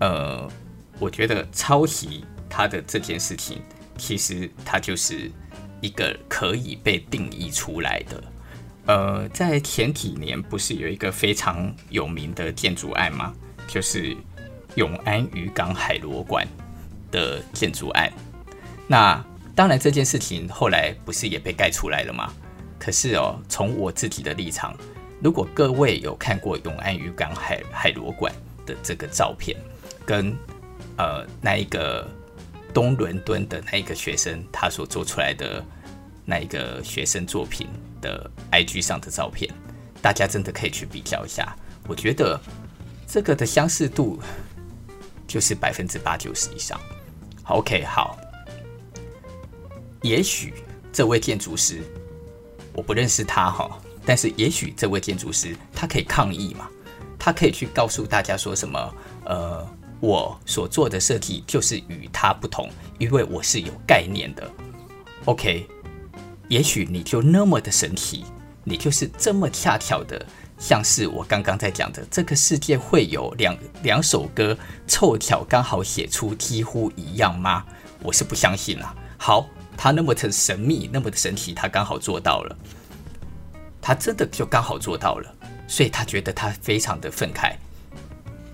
[0.00, 0.46] 呃，
[0.98, 3.60] 我觉得抄袭它的这件事情，
[3.98, 5.30] 其实它就是
[5.80, 8.24] 一个可以被定义出来的。
[8.86, 13.34] 呃，在前几年不是有一个非常有名的建筑案吗？
[13.66, 14.16] 就是
[14.76, 16.46] 永安渔港海螺馆
[17.10, 18.12] 的建筑案。
[18.86, 22.32] 那当然，这件事情后来不是也被盖出来了吗？
[22.78, 24.76] 可是哦，从我自己的立场。
[25.20, 28.32] 如果各位有看过永安渔港海海螺馆
[28.66, 29.56] 的这个照片，
[30.04, 30.36] 跟
[30.98, 32.08] 呃那一个
[32.72, 35.64] 东伦敦的那一个学生他所做出来的
[36.24, 37.68] 那一个学生作品
[38.00, 39.52] 的 IG 上的照片，
[40.02, 41.56] 大家真的可以去比较一下。
[41.88, 42.40] 我觉得
[43.06, 44.20] 这个的相似度
[45.26, 46.80] 就是百分之八九十以上。
[47.44, 48.18] OK，好，
[50.02, 50.52] 也许
[50.92, 51.80] 这位建筑师
[52.72, 53.78] 我不认识他哈。
[54.08, 56.68] 但是，也许这位建筑师他可以抗议嘛？
[57.18, 58.94] 他可以去告诉大家说什么？
[59.24, 59.68] 呃，
[60.00, 64.50] 我所做的设计就是与他不同，因为我是有概念的。
[65.24, 65.66] OK，
[66.48, 68.24] 也许你就那么的神奇，
[68.62, 70.24] 你就是这么恰巧的，
[70.58, 74.56] 像是我刚刚在讲的，这个世界会有两两首歌
[74.86, 77.64] 凑巧刚好写出几乎一样吗？
[78.02, 78.94] 我是不相信啦。
[79.16, 82.56] 好，他那么的神秘，那么的神奇，他刚好做到了。
[83.80, 85.34] 他真的就刚好做到了，
[85.66, 87.54] 所以他觉得他非常的愤慨。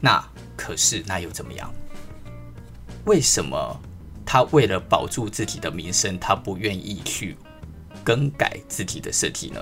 [0.00, 0.22] 那
[0.56, 1.72] 可是那又怎么样？
[3.04, 3.80] 为什么
[4.24, 7.36] 他为了保住自己的名声，他不愿意去
[8.04, 9.60] 更改自己的设计呢？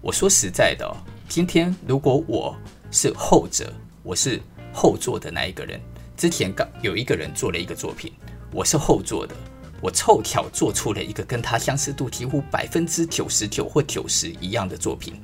[0.00, 0.96] 我说实在的，
[1.28, 2.56] 今天如果我
[2.90, 4.40] 是后者，我是
[4.72, 5.80] 后座的那一个人，
[6.16, 8.12] 之前刚有一个人做了一个作品，
[8.52, 9.34] 我是后座的。
[9.80, 15.22] 我凑巧做出了一个跟他相似度几乎百分之九十九或九十一样的作品。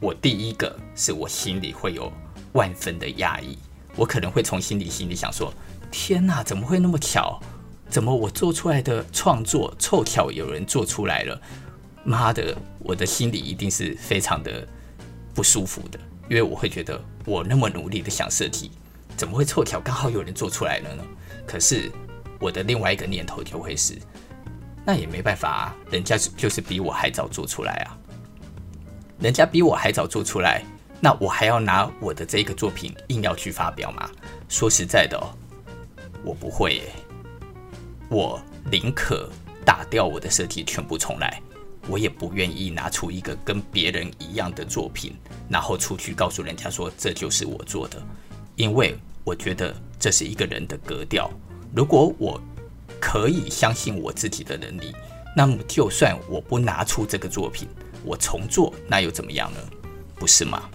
[0.00, 2.10] 我第一个是我心里会有
[2.52, 3.56] 万分的压抑，
[3.96, 5.52] 我可能会从心里心里想说：
[5.90, 7.40] 天哪，怎么会那么巧？
[7.88, 11.40] 怎么我做出来的创作凑巧有人做出来了？
[12.04, 14.66] 妈的，我的心里一定是非常的
[15.34, 18.70] 不舒服的，因为我会觉得我那么努力的想设计，
[19.16, 21.04] 怎么会凑巧刚好有人做出来了呢？
[21.46, 21.90] 可是。
[22.42, 23.98] 我的另外一个念头就会是，
[24.82, 27.98] 那也没办法啊，人家就是比我还早做出来啊，
[29.18, 30.64] 人家比我还早做出来，
[31.02, 34.10] 那我还要拿我的这个作品硬要去发表吗？
[34.48, 35.32] 说实在的哦，
[36.22, 36.82] 我不会耶，
[38.10, 38.38] 我
[38.70, 39.30] 宁可
[39.64, 41.40] 打掉我的设计全部重来，
[41.88, 45.16] 我也不愿意拿出一个跟别人一样的作品，
[45.48, 48.02] 然后出去告诉人家说这就是我做的，
[48.56, 51.30] 因为我觉得这是一个人的格调。
[51.74, 52.38] 如果我
[53.00, 54.94] 可以相信我自己的能力，
[55.34, 57.66] 那么就算我不拿出这个作品，
[58.04, 59.60] 我重做，那又怎么样呢？
[60.16, 60.68] 不是吗？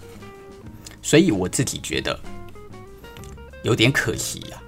[1.06, 2.20] 所以我自己觉得
[3.62, 4.60] 有点可惜呀。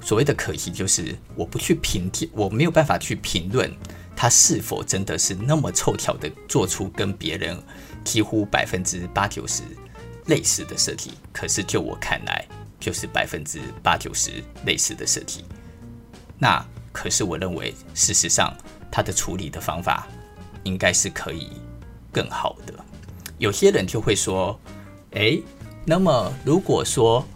[0.00, 3.70] 所谓的可惜，就是我不去评，我没有办法去评论
[4.16, 7.62] 它是否真的是那么凑巧的做出跟别人
[8.02, 9.62] 几乎百分之八九十
[10.24, 11.10] 类似的设计。
[11.34, 12.48] 可是就我看来，
[12.80, 15.44] 就是百分之八九十类似的设计。
[16.38, 18.56] 那可是我认为，事实上
[18.90, 20.08] 它的处理的方法
[20.64, 21.52] 应该是可以
[22.10, 22.72] 更好的。
[23.36, 24.58] 有些人就会说
[25.12, 25.42] ：“诶，
[25.88, 27.26] 那么如果说……”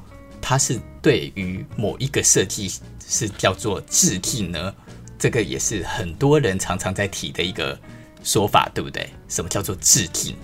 [0.44, 2.68] 它是对于某一个设计
[3.08, 4.74] 是叫做致敬呢？
[5.16, 7.78] 这个也是很多人常常在提的一个
[8.24, 9.08] 说法，对不对？
[9.28, 10.34] 什么叫做致敬？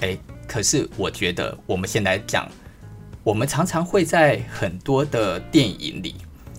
[0.00, 2.50] 诶，可是我觉得我们先来讲，
[3.22, 6.14] 我们常常会在很多的电影里，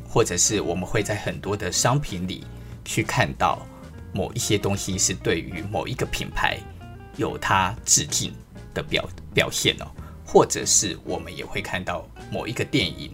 [0.08, 2.45] 或者是我们会在很多的商品里
[2.86, 3.65] 去看到
[4.13, 6.60] 某一些东西是对于某一个品牌
[7.17, 8.32] 有它致敬
[8.71, 9.88] 的表表现哦。
[10.32, 13.12] 或者是我们也会看到某一个电影，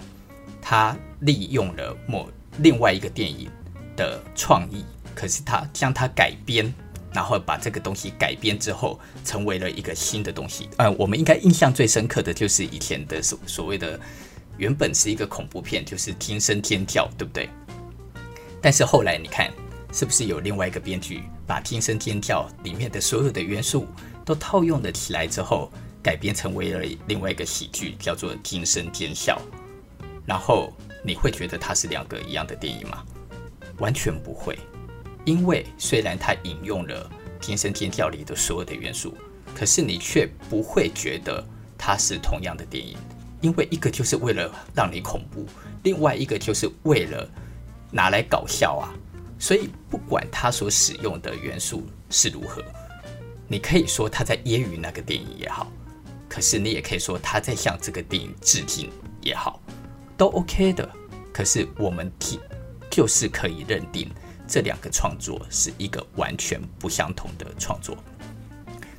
[0.61, 3.49] 它利用了某另外一个电影
[3.95, 4.83] 的创意，
[5.15, 6.73] 可是它将它改编，
[7.13, 10.67] 然后把这个东西改编之后，成为了一个新的东西。
[10.75, 13.97] 呃，我们应该印象最深刻的就是以前的所所谓的
[14.57, 17.49] 原本是一个恐怖片，就是《惊声尖叫》，对不对？
[18.61, 19.49] 但是后来你看，
[19.93, 23.87] 是不是有另外一个编剧把《惊声尖叫》里面的所有的元素
[24.25, 25.71] 都套用了起来之后？
[26.05, 29.41] 改编成为了另外一个喜剧，叫做《惊声尖笑》，
[30.23, 30.71] 然后
[31.03, 33.03] 你会觉得它是两个一样的电影吗？
[33.79, 34.55] 完全不会，
[35.25, 37.09] 因为虽然它引用了
[37.43, 39.17] 《惊声尖叫》里的所有的元素，
[39.55, 41.43] 可是你却不会觉得
[41.75, 42.95] 它是同样的电影，
[43.41, 45.43] 因为一个就是为了让你恐怖，
[45.81, 47.27] 另外一个就是为了
[47.89, 48.93] 拿来搞笑啊。
[49.39, 52.63] 所以不管它所使用的元素是如何，
[53.47, 55.65] 你可以说它在揶揄那个电影也好。
[56.35, 59.57] 可是你也可以说他在向这个电影致敬也好，
[60.17, 60.85] 都 OK 的。
[61.31, 62.37] 可是我们提
[62.91, 64.11] 就是可以认定
[64.45, 67.95] 这两个创作是一个完全不相同的创作，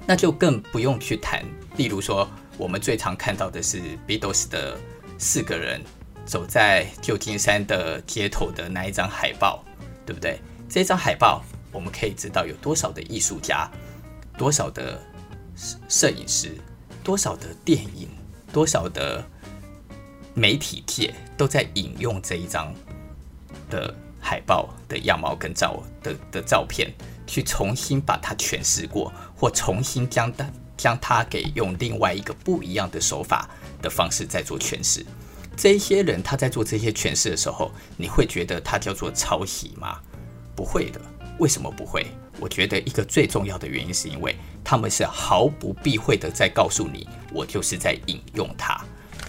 [0.07, 1.45] 那就更不用去谈。
[1.77, 4.79] 例如说，我们最常看到的是 Beatles 的
[5.19, 5.83] 四个人
[6.25, 9.63] 走在旧金山的街头的那一张海报，
[10.07, 10.41] 对不对？
[10.71, 13.71] 这张海报我们可以知道有多少的艺术家，
[14.39, 14.99] 多少的
[15.87, 16.57] 摄影师。
[17.07, 18.09] 多少的电影，
[18.53, 19.25] 多少的
[20.35, 22.75] 媒体界都在引用这一张
[23.71, 26.93] 的海报的样貌跟照的的照片，
[27.25, 33.49] 去重新把它诠释过，或重新将它将它给用另外一个不一样的手法
[33.81, 35.07] 的方式在做诠释。
[35.57, 40.01] 这一些人他在做这些诠释的时候，你会觉得他叫做抄袭吗？
[40.57, 41.01] 不会的。
[41.39, 42.05] 为什么不会？
[42.39, 48.81] 我觉得一个最重要的原因是因为他们是毫不避讳的在告诉你，我就是在引用它。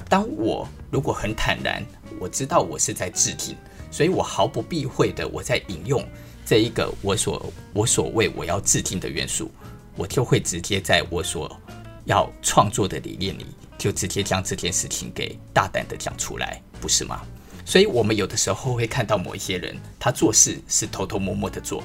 [0.09, 1.83] 当我如果很坦然，
[2.19, 3.55] 我知道我是在致敬，
[3.91, 6.03] 所以我毫不避讳的我在引用
[6.45, 9.51] 这一个我所我所谓我要致敬的元素，
[9.95, 11.59] 我就会直接在我所
[12.05, 13.45] 要创作的理念里，
[13.77, 17.21] 就直接将这件事情给大胆的讲出来，不是吗？
[17.65, 21.83] 所以，我们有的时候会看到某一些人，他做事是偷偷摸摸的做，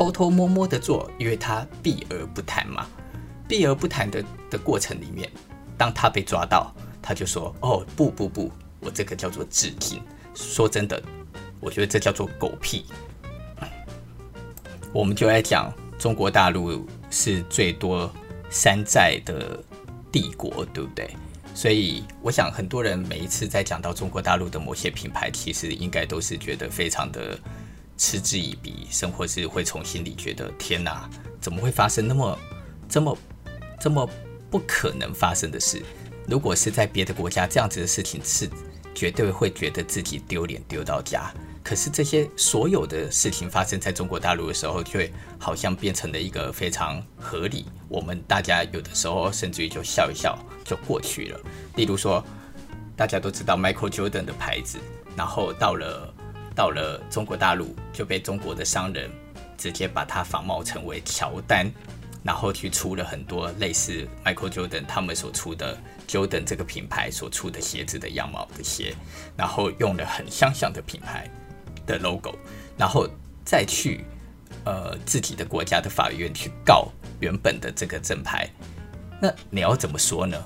[0.00, 2.86] 偷偷摸摸的做，因为他避而不谈嘛。
[3.46, 5.30] 避而不谈的的过程里面，
[5.76, 10.02] 当他被抓到，他就说：“哦，不不不，我这个叫做致敬。”
[10.34, 11.02] 说真的，
[11.60, 12.86] 我觉得这叫做狗屁。
[14.90, 18.10] 我们就来讲，中国大陆是最多
[18.48, 19.62] 山寨的
[20.10, 21.14] 帝国，对不对？
[21.54, 27.38] 所以，我想很多人每一次在讲到中国大陆的某些品牌，其实应该都是觉得非常的
[28.00, 31.06] 嗤之以鼻，甚或是会从心里觉得：天哪，
[31.38, 32.38] 怎么会发生那么、
[32.88, 33.18] 这么、
[33.78, 34.08] 这么
[34.50, 35.82] 不可能发生的事？
[36.26, 38.48] 如果是在别的国家，这样子的事情是
[38.94, 41.30] 绝对会觉得自己丢脸丢到家。
[41.62, 47.66] 可是这些所有的事情发生在中国大陆的时候，却好像变成了一个非常合理。
[47.86, 51.40] 我们大家有的时候甚至于就笑一笑就过去了。
[51.76, 52.24] 例如说，
[52.96, 54.78] 大家都知道 Michael Jordan 的牌子，
[55.14, 56.09] 然后到了
[56.60, 59.10] 到了中国大陆就被中国的商人
[59.56, 61.72] 直接把它仿冒成为乔丹，
[62.22, 65.74] 然后去出了很多类似 Michael Jordan 他们所出的
[66.06, 68.94] Jordan 这个品牌所出的鞋子的样貌的鞋，
[69.38, 71.26] 然后用了很相像的品牌。
[71.86, 72.34] 的 logo，
[72.76, 73.08] 然后
[73.42, 74.04] 再去
[74.64, 76.88] 呃自己的国家的法院去告
[77.20, 78.48] 原本的这个正牌，
[79.18, 80.36] 那你要怎么说呢？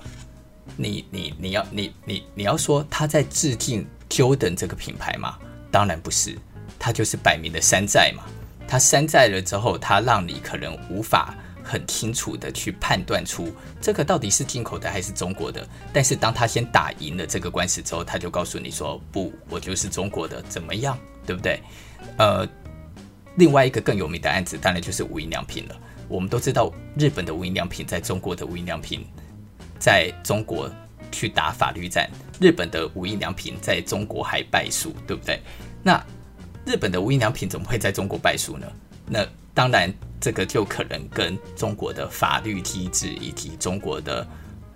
[0.76, 5.36] 你你你要你你你要说他在致敬 Jordan 这个品牌吗？
[5.74, 6.38] 当然不是，
[6.78, 8.22] 他就是摆明的山寨嘛。
[8.64, 15.66] 他山寨了之后，他让你可能无法很清楚的去判断出这个到底是进口的还是中国的。
[15.92, 20.96] 但是当他先打赢了这个官司之后，他就告诉你说：“不，我就是中国的，怎么样？
[21.26, 21.60] 对不对？”
[22.18, 22.46] 呃，
[23.34, 25.76] 另外一个更有名的案子，当然就是无印良品了。
[26.06, 29.04] 我们都知道，日本的无印良品在中国的无印良品
[29.80, 30.70] 在中国
[31.14, 32.10] 去打法律战，
[32.40, 35.40] 日本的无印良品在中国还败诉，对不对？
[35.82, 36.04] 那
[36.66, 38.66] 日本的无印良品怎么会在中国败诉呢？
[39.06, 44.26] 那当然，这个就可能跟中国的法律机制以及中国的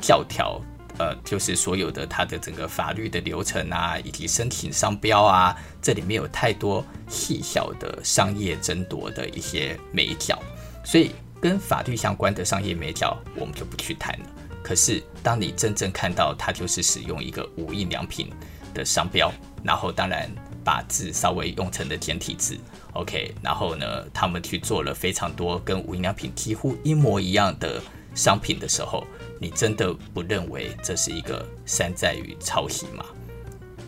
[0.01, 0.61] 教条，
[0.99, 10.39] 呃，就是所有的它的整个法律的流程啊，以及申请商标啊，这里面有太多细小的商业争夺的一些眉角，
[10.85, 11.11] 所以
[11.41, 14.27] 跟法律相关的商业眉角，我们就不去谈了。
[14.69, 18.31] 可是，当你真正看到它就是使用一个无印良品
[18.75, 19.33] 的商标，
[19.65, 20.31] 然后当然。
[20.65, 22.55] 把字稍微用成了简体字
[22.93, 27.81] ，OK，然后呢，他们去做了非常多跟无印良品几乎一模一样的
[28.15, 29.07] 商品的时候，
[29.41, 33.03] 你真的不认为这是一个山寨与抄袭吗？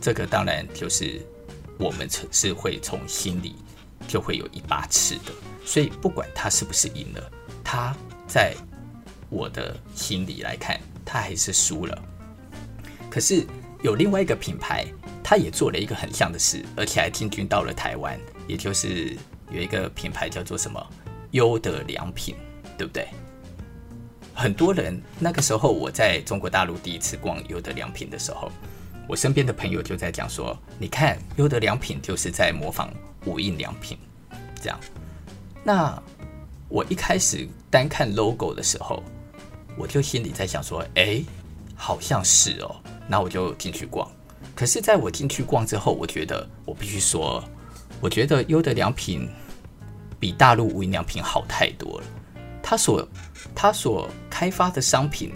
[0.00, 1.20] 这个当然就是
[1.78, 3.56] 我们是会从心里
[4.08, 5.32] 就会有一把尺的，
[5.66, 7.30] 所以不管他是不是赢了，
[7.62, 7.94] 他
[8.26, 8.54] 在
[9.30, 12.02] 我的心里来看，他还是输了。
[13.08, 13.46] 可是
[13.82, 14.84] 有另外一个品牌。
[15.22, 18.18] 他也做了一个很像的事，而且还进军到了台湾，
[18.48, 19.16] 也就是
[19.52, 20.84] 有一个品牌叫做什么
[21.30, 22.34] 优德良品，
[22.76, 23.06] 对不对？
[24.34, 28.50] 很多人那个时候我在中国大陆第一次逛优德良品的时候，
[29.06, 32.92] 我身边的朋友就在讲说：“你看优德良品就是在模仿
[33.24, 33.96] 无印良品，
[34.60, 34.76] 这样。”
[35.62, 35.96] 那
[36.68, 39.00] 我一开始单看 logo 的时候，
[39.76, 41.22] 我就心里在想说：“哎，
[41.74, 42.76] 好像是哦。”
[43.08, 44.08] 那我就进去逛。
[44.54, 47.42] 可是，在我进去逛之后，我觉得我必须说，
[48.00, 49.28] 我觉得优的良品
[50.18, 52.06] 比大陆无印良品好太多了。
[52.62, 53.08] 他所
[53.54, 55.32] 他所开发的商品，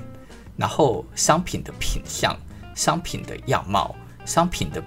[0.56, 2.36] 然后商品的品相、
[2.74, 4.82] 商品的样貌、商品的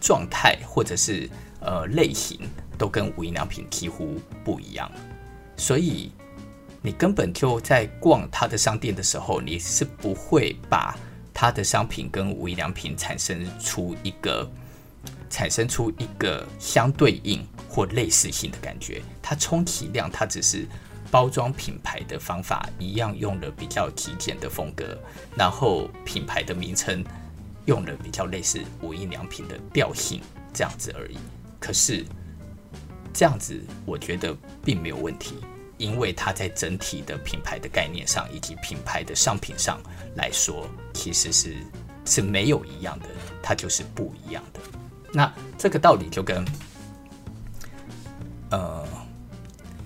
[0.00, 1.30] 状态，或者是
[1.60, 2.40] 呃类型，
[2.76, 4.90] 都跟无印良品几乎不一样。
[5.56, 6.12] 所以，
[6.82, 10.96] 你根本就在逛他的商店的时候，你是不会把。
[11.40, 14.50] 它的商品跟无印良品产生出一个
[15.30, 20.66] 产生出一个相对应或类似性的感觉，它充其量它只是
[21.12, 24.98] 包装品牌的方法一样，用了比较极简的风格，
[25.36, 27.04] 然后品牌的名称
[27.66, 30.20] 用了比较类似无印良品的调性
[30.52, 31.18] 这样子而已。
[31.60, 32.04] 可是
[33.14, 35.36] 这样子我觉得并没有问题。
[35.78, 39.80] 因为它在整体的品牌的概念上，以及品牌的商品上
[40.16, 41.56] 来说，其实是
[42.04, 43.06] 是没有一样的，
[43.42, 44.60] 它就是不一样的。
[45.12, 46.44] 那这个道理就跟
[48.50, 48.86] 呃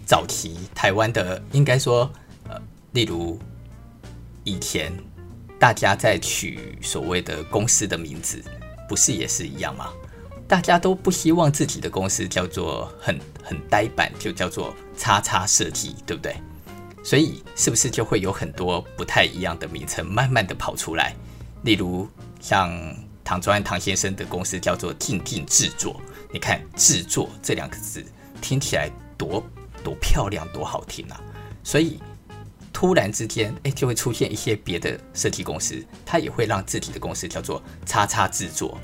[0.04, 2.10] 早期台湾的，应该说
[2.48, 2.60] 呃，
[2.92, 3.38] 例如
[4.44, 4.92] 以前
[5.60, 8.42] 大家在取所谓的公司的名字，
[8.88, 9.92] 不是也是一样吗？
[10.52, 16.36] 大家都不希望自己的公司叫做很很呆板，就叫做叉叉设计，对不对？
[17.02, 21.16] 所以是不是就会有很多不太一样的名称慢慢的跑出来？
[21.62, 22.06] 例如
[22.38, 22.70] 像
[23.24, 25.98] 唐专唐先生的公司叫做静静制作，
[26.30, 28.04] 你看“制作”这两个字
[28.42, 29.42] 听起来多
[29.82, 31.18] 多漂亮，多好听啊！
[31.64, 31.98] 所以
[32.74, 38.78] 突然之间，哎，就会出现一些别的设计公司，他也会让自己的公司叫做叉叉制作，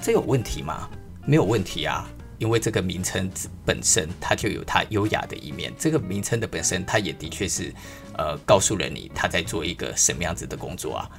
[0.00, 0.88] 这有问题吗？
[1.26, 2.08] 没有问题啊，
[2.38, 3.30] 因为这个名称
[3.64, 5.72] 本身它就有它优雅的一面。
[5.78, 7.72] 这个名称的本身，它也的确是，
[8.16, 11.10] 呃，告诉了你他在做一个什么样子的工作啊。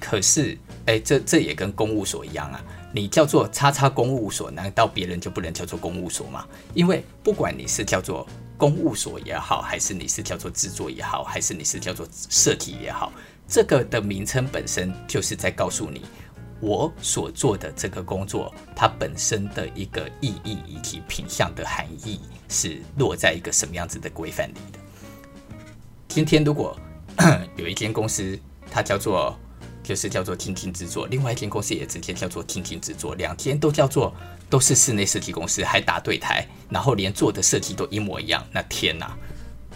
[0.00, 0.56] 可是，
[0.86, 2.64] 哎，这这也跟公务所一样啊。
[2.92, 6.46] 你叫做叉叉公务所，难道别人就不能叫做公务所吗？
[6.72, 8.26] 因为不管你是叫做
[8.56, 13.12] 公务所也好，还是你是叫做制作也好，还是你是叫做设计也好，
[13.46, 16.02] 这个的名称本身就是在告诉你。
[16.60, 24.78] 我所做的这个工作，它本身的一个意义以及品相的含义是落在一个什么样子的规范里的。
[26.08, 26.76] 今天如果
[27.56, 28.38] 有一间公司，
[28.70, 29.38] 它叫做
[29.82, 34.12] 就是叫做静静制作，另外一间公司也直接叫做静静制作，两间都叫做
[34.50, 39.16] 都是室内设计公司，还打对台，然后连做的设计都一模一样，那天哪，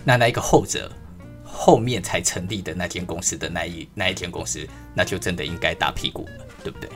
[0.05, 0.91] 那那一个后者
[1.45, 6.47] 后面才成立的那间公司的那一那一间公司，那就真的应该打屁股了。
[6.63, 6.89] 对不对？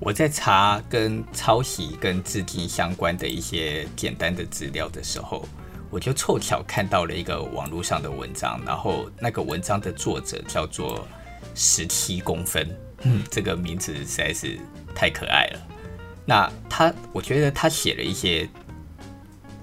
[0.00, 5.44] 我在查跟抄袭、跟致敬相关的一些简单的资料的时候，
[5.90, 11.04] 我就凑巧看到了一个网络上的文章，然后那个文章的作者叫做
[11.54, 12.68] 十七公分，
[13.02, 14.56] 嗯，这个名字实在是
[14.94, 15.60] 太可爱了。
[16.24, 18.48] 那他，我觉得他写了一些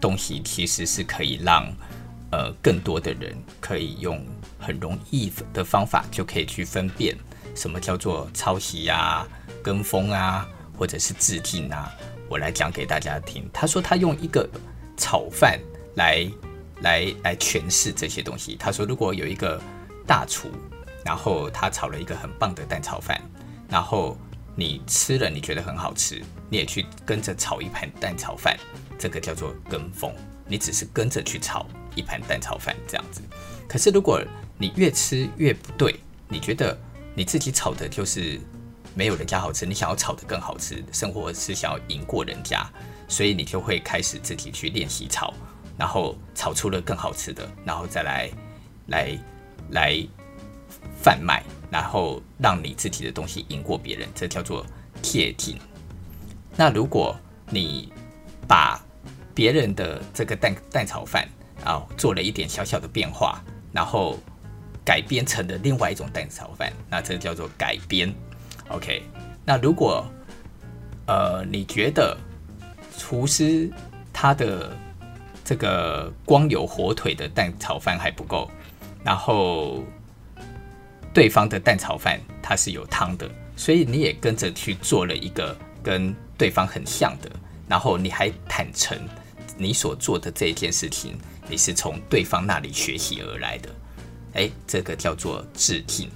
[0.01, 1.65] 东西，其实是可以让
[2.31, 4.21] 呃更多的人可以用
[4.59, 7.15] 很容易的方法就可以去分辨
[7.55, 9.27] 什么叫做抄袭啊、
[9.63, 10.47] 跟风啊，
[10.77, 11.91] 或者是致敬啊。
[12.29, 13.49] 我来讲给大家听。
[13.53, 14.47] 他说他用一个
[14.97, 15.59] 炒饭
[15.95, 16.29] 来
[16.81, 18.55] 来来诠释这些东西。
[18.59, 19.61] 他说如果有一个
[20.05, 20.49] 大厨，
[21.03, 23.21] 然后他炒了一个很棒的蛋炒饭，
[23.69, 24.17] 然后
[24.55, 28.57] 你吃了你觉得很好吃，你也去跟着炒一盘蛋炒饭，
[28.97, 30.13] 这个叫做跟风。
[30.47, 33.21] 你只是跟着去炒一盘蛋炒饭这样子。
[33.67, 34.21] 可是如果
[34.57, 36.77] 你越吃越不对，你觉得
[37.15, 38.39] 你自己炒的就是。
[38.97, 42.65] 没有人家好吃，你想要炒得更好吃，生活是想要赢过人家，
[43.09, 45.33] 所以你就会开始自己去练习炒，
[45.77, 48.31] 然后炒出了更好吃的，然后再来
[48.87, 49.19] 来
[49.71, 50.07] 来
[51.01, 54.65] 贩卖，然后让你自己的东西赢过别人，这叫做
[55.01, 55.59] 贴近。
[56.55, 57.13] 那如果
[57.49, 57.91] 你
[58.47, 58.81] 把
[59.33, 61.27] 别人的这个蛋蛋炒饭
[61.65, 63.43] 啊做了一点小小的变化，
[63.73, 64.17] 然后
[64.85, 68.13] 改编成的另外一种蛋炒饭，那这叫做改编。
[68.69, 69.03] OK，
[69.43, 70.05] 那如果
[71.07, 72.15] 呃你觉得
[72.97, 73.69] 厨师
[74.13, 74.77] 他的
[75.43, 78.49] 这个光有火腿的蛋炒饭还不够，
[79.03, 79.83] 然后
[81.13, 87.29] 对方的蛋炒饭它是有汤的，所以你也跟着去做了一个跟对方很像的，
[87.67, 88.97] 然后你还坦诚
[89.57, 91.17] 你所做的这一件事情，
[91.47, 93.69] 你是从对方那里学习而来的，
[94.35, 96.09] 哎，这个叫做致敬，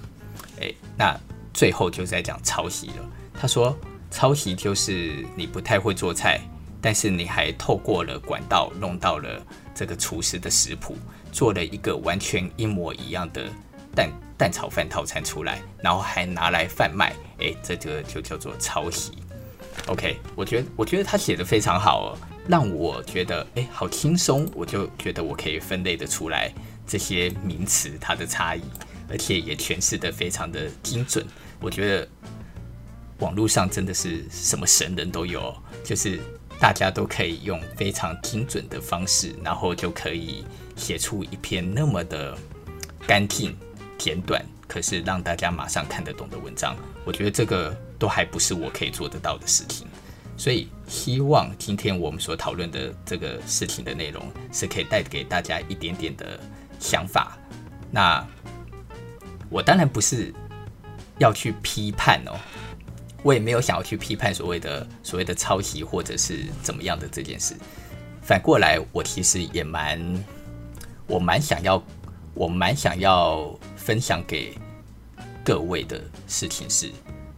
[0.60, 1.18] 哎，那。
[1.52, 3.10] 最后就在讲抄袭了。
[3.34, 3.76] 他说，
[4.08, 6.40] 抄袭就是你不太会做菜，
[6.80, 9.44] 但是你还透过了管道弄到了
[9.74, 10.96] 这个厨师的食谱，
[11.32, 13.50] 做了一个完全一模一样的
[13.96, 17.12] 蛋蛋炒饭套餐出来，然后还拿来贩卖。
[17.38, 19.10] 诶，这个就叫做抄袭。
[19.88, 26.54] OK，我觉得我觉得他写的非常好哦，让我觉得诶好轻松，我就觉得我可以分类的出来
[26.90, 28.62] 这些名词它的差异。
[29.12, 31.26] 而且也诠释得非常的精准，
[31.60, 32.08] 我觉得
[33.18, 36.20] 网络上真的是什么神人都有，就是
[36.60, 40.44] 大家都可以用非常精准的方式，然后就可以
[40.76, 42.38] 写出一篇那么的
[43.04, 43.56] 干净
[43.98, 46.76] 简短，可是让大家马上看得懂的文章。
[47.04, 49.88] 我觉得这个都还不是我可以做得到的事情，
[50.36, 56.38] 所以希望今天我们所讨论的这个事情的内容是可以带给大家一点点的
[56.80, 57.38] 想法。
[57.92, 58.26] 那。
[59.52, 60.32] 我当然不是
[61.18, 62.38] 要去批判哦，
[63.24, 67.56] 我也没有想要去批判所谓的所谓的抄袭或者是怎么样的这件事。
[68.22, 70.24] 反过来，我其实也蛮
[71.08, 71.82] 我蛮想要
[72.32, 74.56] 我蛮想要分享给
[75.44, 76.92] 各位的事情是，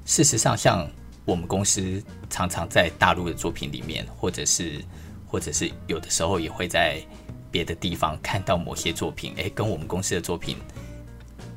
[0.04, 0.86] 事实上，像
[1.24, 4.84] 我们公司常常在大陆的作品里面，或者是
[5.26, 7.02] 或者是有的时候也会在
[7.52, 10.56] 别的地方看到某些作品，诶，跟我们公司的作品。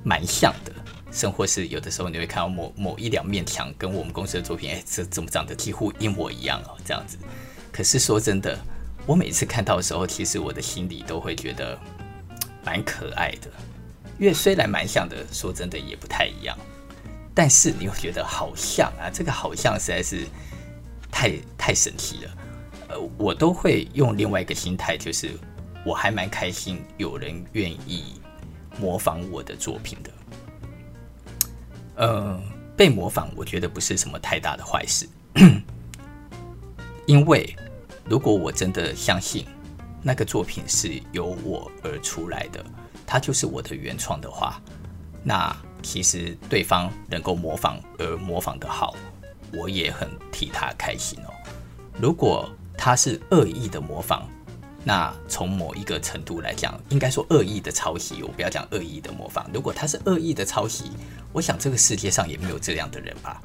[0.08, 0.72] 蛮像的，
[1.12, 7.18] 甚或是有的时候你会看到某某一两面墙跟我们公司的作品，哎，这怎么长得几乎一模一样哦，这样子。
[7.72, 8.56] 可是说真的，
[9.08, 11.76] 我每次看到的时候，其实我的心里都会觉得
[12.64, 13.50] 蛮可爱的，
[14.20, 16.56] 因为虽然蛮像的，说真的也不太一样，
[17.34, 20.28] 但是你会觉得好像啊，这个好像实在是
[21.12, 22.38] 太太神奇了。
[22.90, 25.32] 呃，我都会用另外一个心态，就是
[25.86, 28.16] 我还蛮开心有人愿意。
[28.78, 30.12] 模仿我的作品的，
[31.96, 32.38] 呃，
[32.76, 35.08] 被模仿，我觉得不是什么太大的坏事，
[37.08, 37.56] 因为
[38.04, 39.46] 如果我真的相信
[40.04, 42.62] 那个作品是由我而出来的，
[43.08, 44.62] 它就是我的原创的话，
[45.24, 48.94] 那其实对方能够模仿而模仿得好，
[49.54, 51.32] 我也很替他开心哦。
[51.98, 54.28] 如果他是恶意的模仿，
[54.88, 59.50] 那从某一个程度来讲，应该说恶意的抄袭，我不要讲恶意的模仿。
[59.52, 60.92] 如果他是恶意的抄袭，
[61.34, 63.42] 我想这个世界上也没有这样的人吧，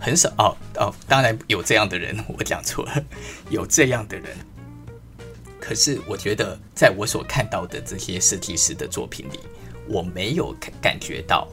[0.00, 3.04] 很少哦哦，当然有这样的人，我讲错了，
[3.50, 4.34] 有这样的人。
[5.60, 9.40] 可是我觉得，在我所看到的这些设计师的作品里，
[9.86, 11.46] 我没有感感觉到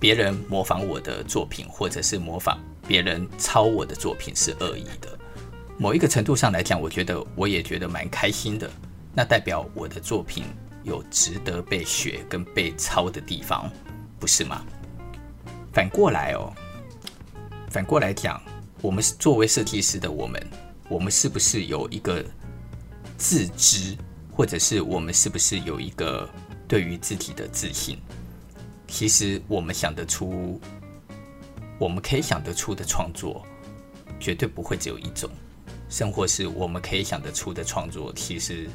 [0.00, 5.16] 别人模仿我的作品，或者是模仿别人抄我的作品是恶意的。
[5.82, 8.70] 某一个程度上来讲，我觉得我也觉得蛮开心的。
[9.12, 10.44] 那代表我的作品
[10.84, 13.68] 有值得被学跟被抄的地方，
[14.20, 14.64] 不是吗？
[15.72, 16.54] 反过来哦，
[17.68, 18.40] 反过来讲，
[18.80, 20.40] 我们是作为设计师的我们，
[20.88, 22.24] 我们是不是有一个
[23.18, 23.96] 自知，
[24.30, 26.30] 或者是我们是不是有一个
[26.68, 27.98] 对于自己的自信？
[28.86, 30.60] 其实我们想得出，
[31.76, 33.44] 我们可以想得出的创作，
[34.20, 35.28] 绝对不会只有一种。
[35.92, 38.66] 甚或是我们可以想得出的创作，其实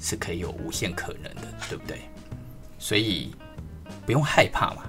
[0.00, 2.00] 是可以有无限可能的，对不对？
[2.78, 3.34] 所以
[4.06, 4.84] 不用害怕嘛。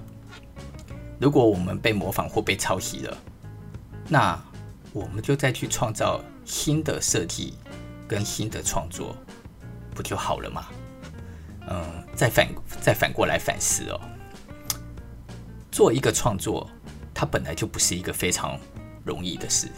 [1.20, 3.18] 如果我们被模仿或被抄袭了，
[4.08, 4.42] 那
[4.94, 7.56] 我们就再去创造新的设计
[8.08, 9.14] 跟新的创作，
[9.94, 10.68] 不就好了吗？
[11.70, 11.84] 嗯，
[12.16, 12.48] 再反
[12.80, 14.00] 再反过来反思哦，
[15.70, 16.70] 做一个创作，
[17.14, 18.58] 它本来就不是一个非常
[19.04, 19.70] 容易的事。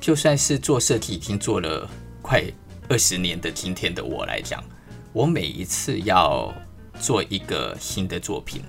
[0.00, 1.88] 就算是做设计已经做了
[2.22, 2.42] 快
[2.88, 4.64] 二十年的今天的我来讲，
[5.12, 6.52] 我每一次要
[6.98, 8.62] 做一个新的作品。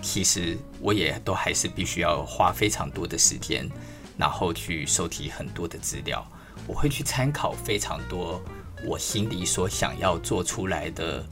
[0.00, 3.68] 其实我也都还是必须要花非常多的时间，
[4.16, 6.24] 然后去收集很多的资料。
[6.68, 8.40] 我会去参考非常多
[8.84, 11.24] 我心里所想要做出来的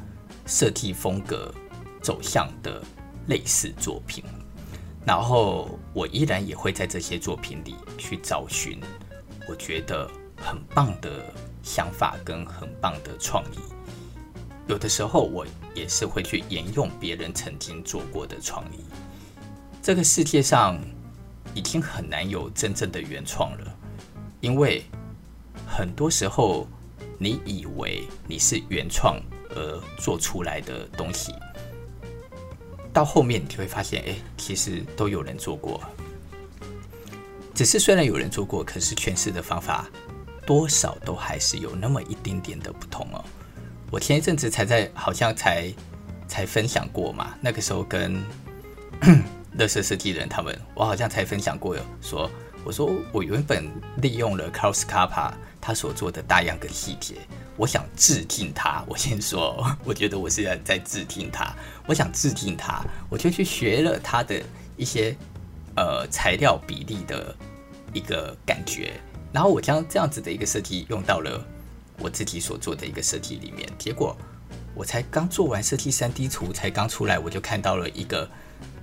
[0.44, 1.54] 设计风格
[2.02, 2.82] 走向的
[3.28, 4.24] 类似作品，
[5.06, 8.80] 然后我依然也会在这些作品里去找寻
[9.48, 11.24] 我觉得很棒的
[11.62, 13.58] 想法跟很棒的创意。
[14.66, 15.46] 有的时候我。
[15.74, 18.78] 也是会去沿用别人曾经做过的创意。
[19.82, 20.80] 这个世界上
[21.52, 23.76] 已经很难有真正的原创了，
[24.40, 24.84] 因为
[25.66, 26.68] 很多时候
[27.18, 29.20] 你以为你是原创
[29.50, 31.34] 而做出来的东西，
[32.92, 35.80] 到后面你就会发现，哎，其实都有人做过。
[37.54, 39.86] 只是虽然有人做过，可是诠释的方法
[40.44, 43.24] 多少都还是有那么一丁点的不同哦。
[43.90, 45.72] 我前一阵子才在，好像才
[46.26, 47.32] 才分享过嘛。
[47.40, 48.20] 那个时候跟
[49.56, 52.28] 乐色设计人他们，我好像才分享过，说
[52.64, 57.14] 我说我原本利用了 Carlos Carpa 他所做的大样跟细节，
[57.56, 58.84] 我想致敬他。
[58.88, 61.54] 我先说， 我觉得我是在在致敬他，
[61.86, 64.42] 我想致敬他，我就去学了他的
[64.76, 65.16] 一些
[65.76, 67.34] 呃材料比例的
[67.92, 68.92] 一个感觉，
[69.32, 71.44] 然后我将这样子的一个设计用到了。
[72.00, 74.16] 我自己所做的一个设计里面，结果
[74.74, 78.28] 我才刚做完设计三 D 图，才刚出来，我就看到了一个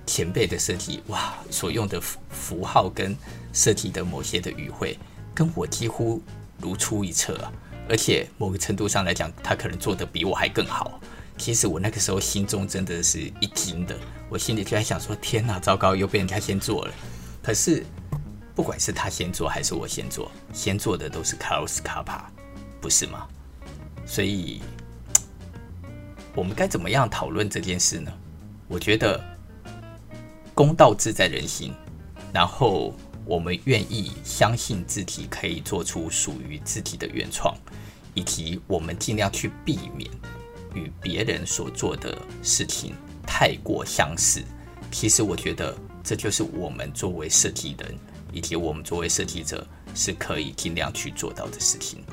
[0.06, 3.14] 前辈的设计，哇，所用的符符号跟
[3.52, 4.98] 设计的某些的语汇，
[5.34, 6.22] 跟我几乎
[6.58, 7.38] 如出一辙！
[7.86, 10.98] 而且某个程度上来讲，他可能做得比我还更好。
[11.42, 16.94] 其实我那个时候心中真的是一惊的，我心里就在想说：天哪，糟糕，又被人家先做了。
[17.42, 17.84] 可是
[18.54, 22.20] 不管是他先做还是我先做，先做的都是 Carlos Carpa。
[22.80, 23.26] 不是吗？
[24.06, 24.62] 所以，
[26.36, 28.12] 我们该怎么样讨论这件事呢？
[28.68, 29.20] 我觉得，
[30.54, 31.74] 公道自在人心。
[32.32, 37.52] 然后，我们愿意相信自己可以做出属于自己的原创，
[38.14, 40.08] 以及我们尽量去避免
[40.74, 42.94] 与别人所做的事情
[43.26, 44.42] 太过相似。
[44.90, 47.94] 其实，我觉得这就是我们作为设计人，
[48.32, 52.04] 以及我们作为设计者是可以尽量去做到的事情。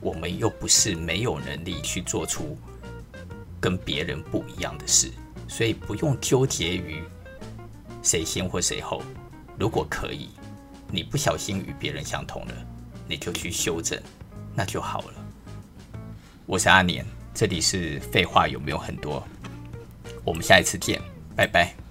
[0.00, 2.56] 我们又不是没有能力去做出
[3.60, 5.10] 跟别人不一样的事，
[5.48, 7.02] 所以不用纠结于
[8.02, 9.02] 谁先或谁后。
[9.58, 10.28] 如果可以，
[10.92, 12.54] 你不小心与别人相同了，
[13.08, 14.00] 你就去修正，
[14.54, 15.14] 那就好了。
[16.44, 17.04] 我是阿年，
[17.36, 19.22] 这里是废话有没有很多？
[20.24, 20.98] 我们下一次见，
[21.36, 21.85] 拜拜。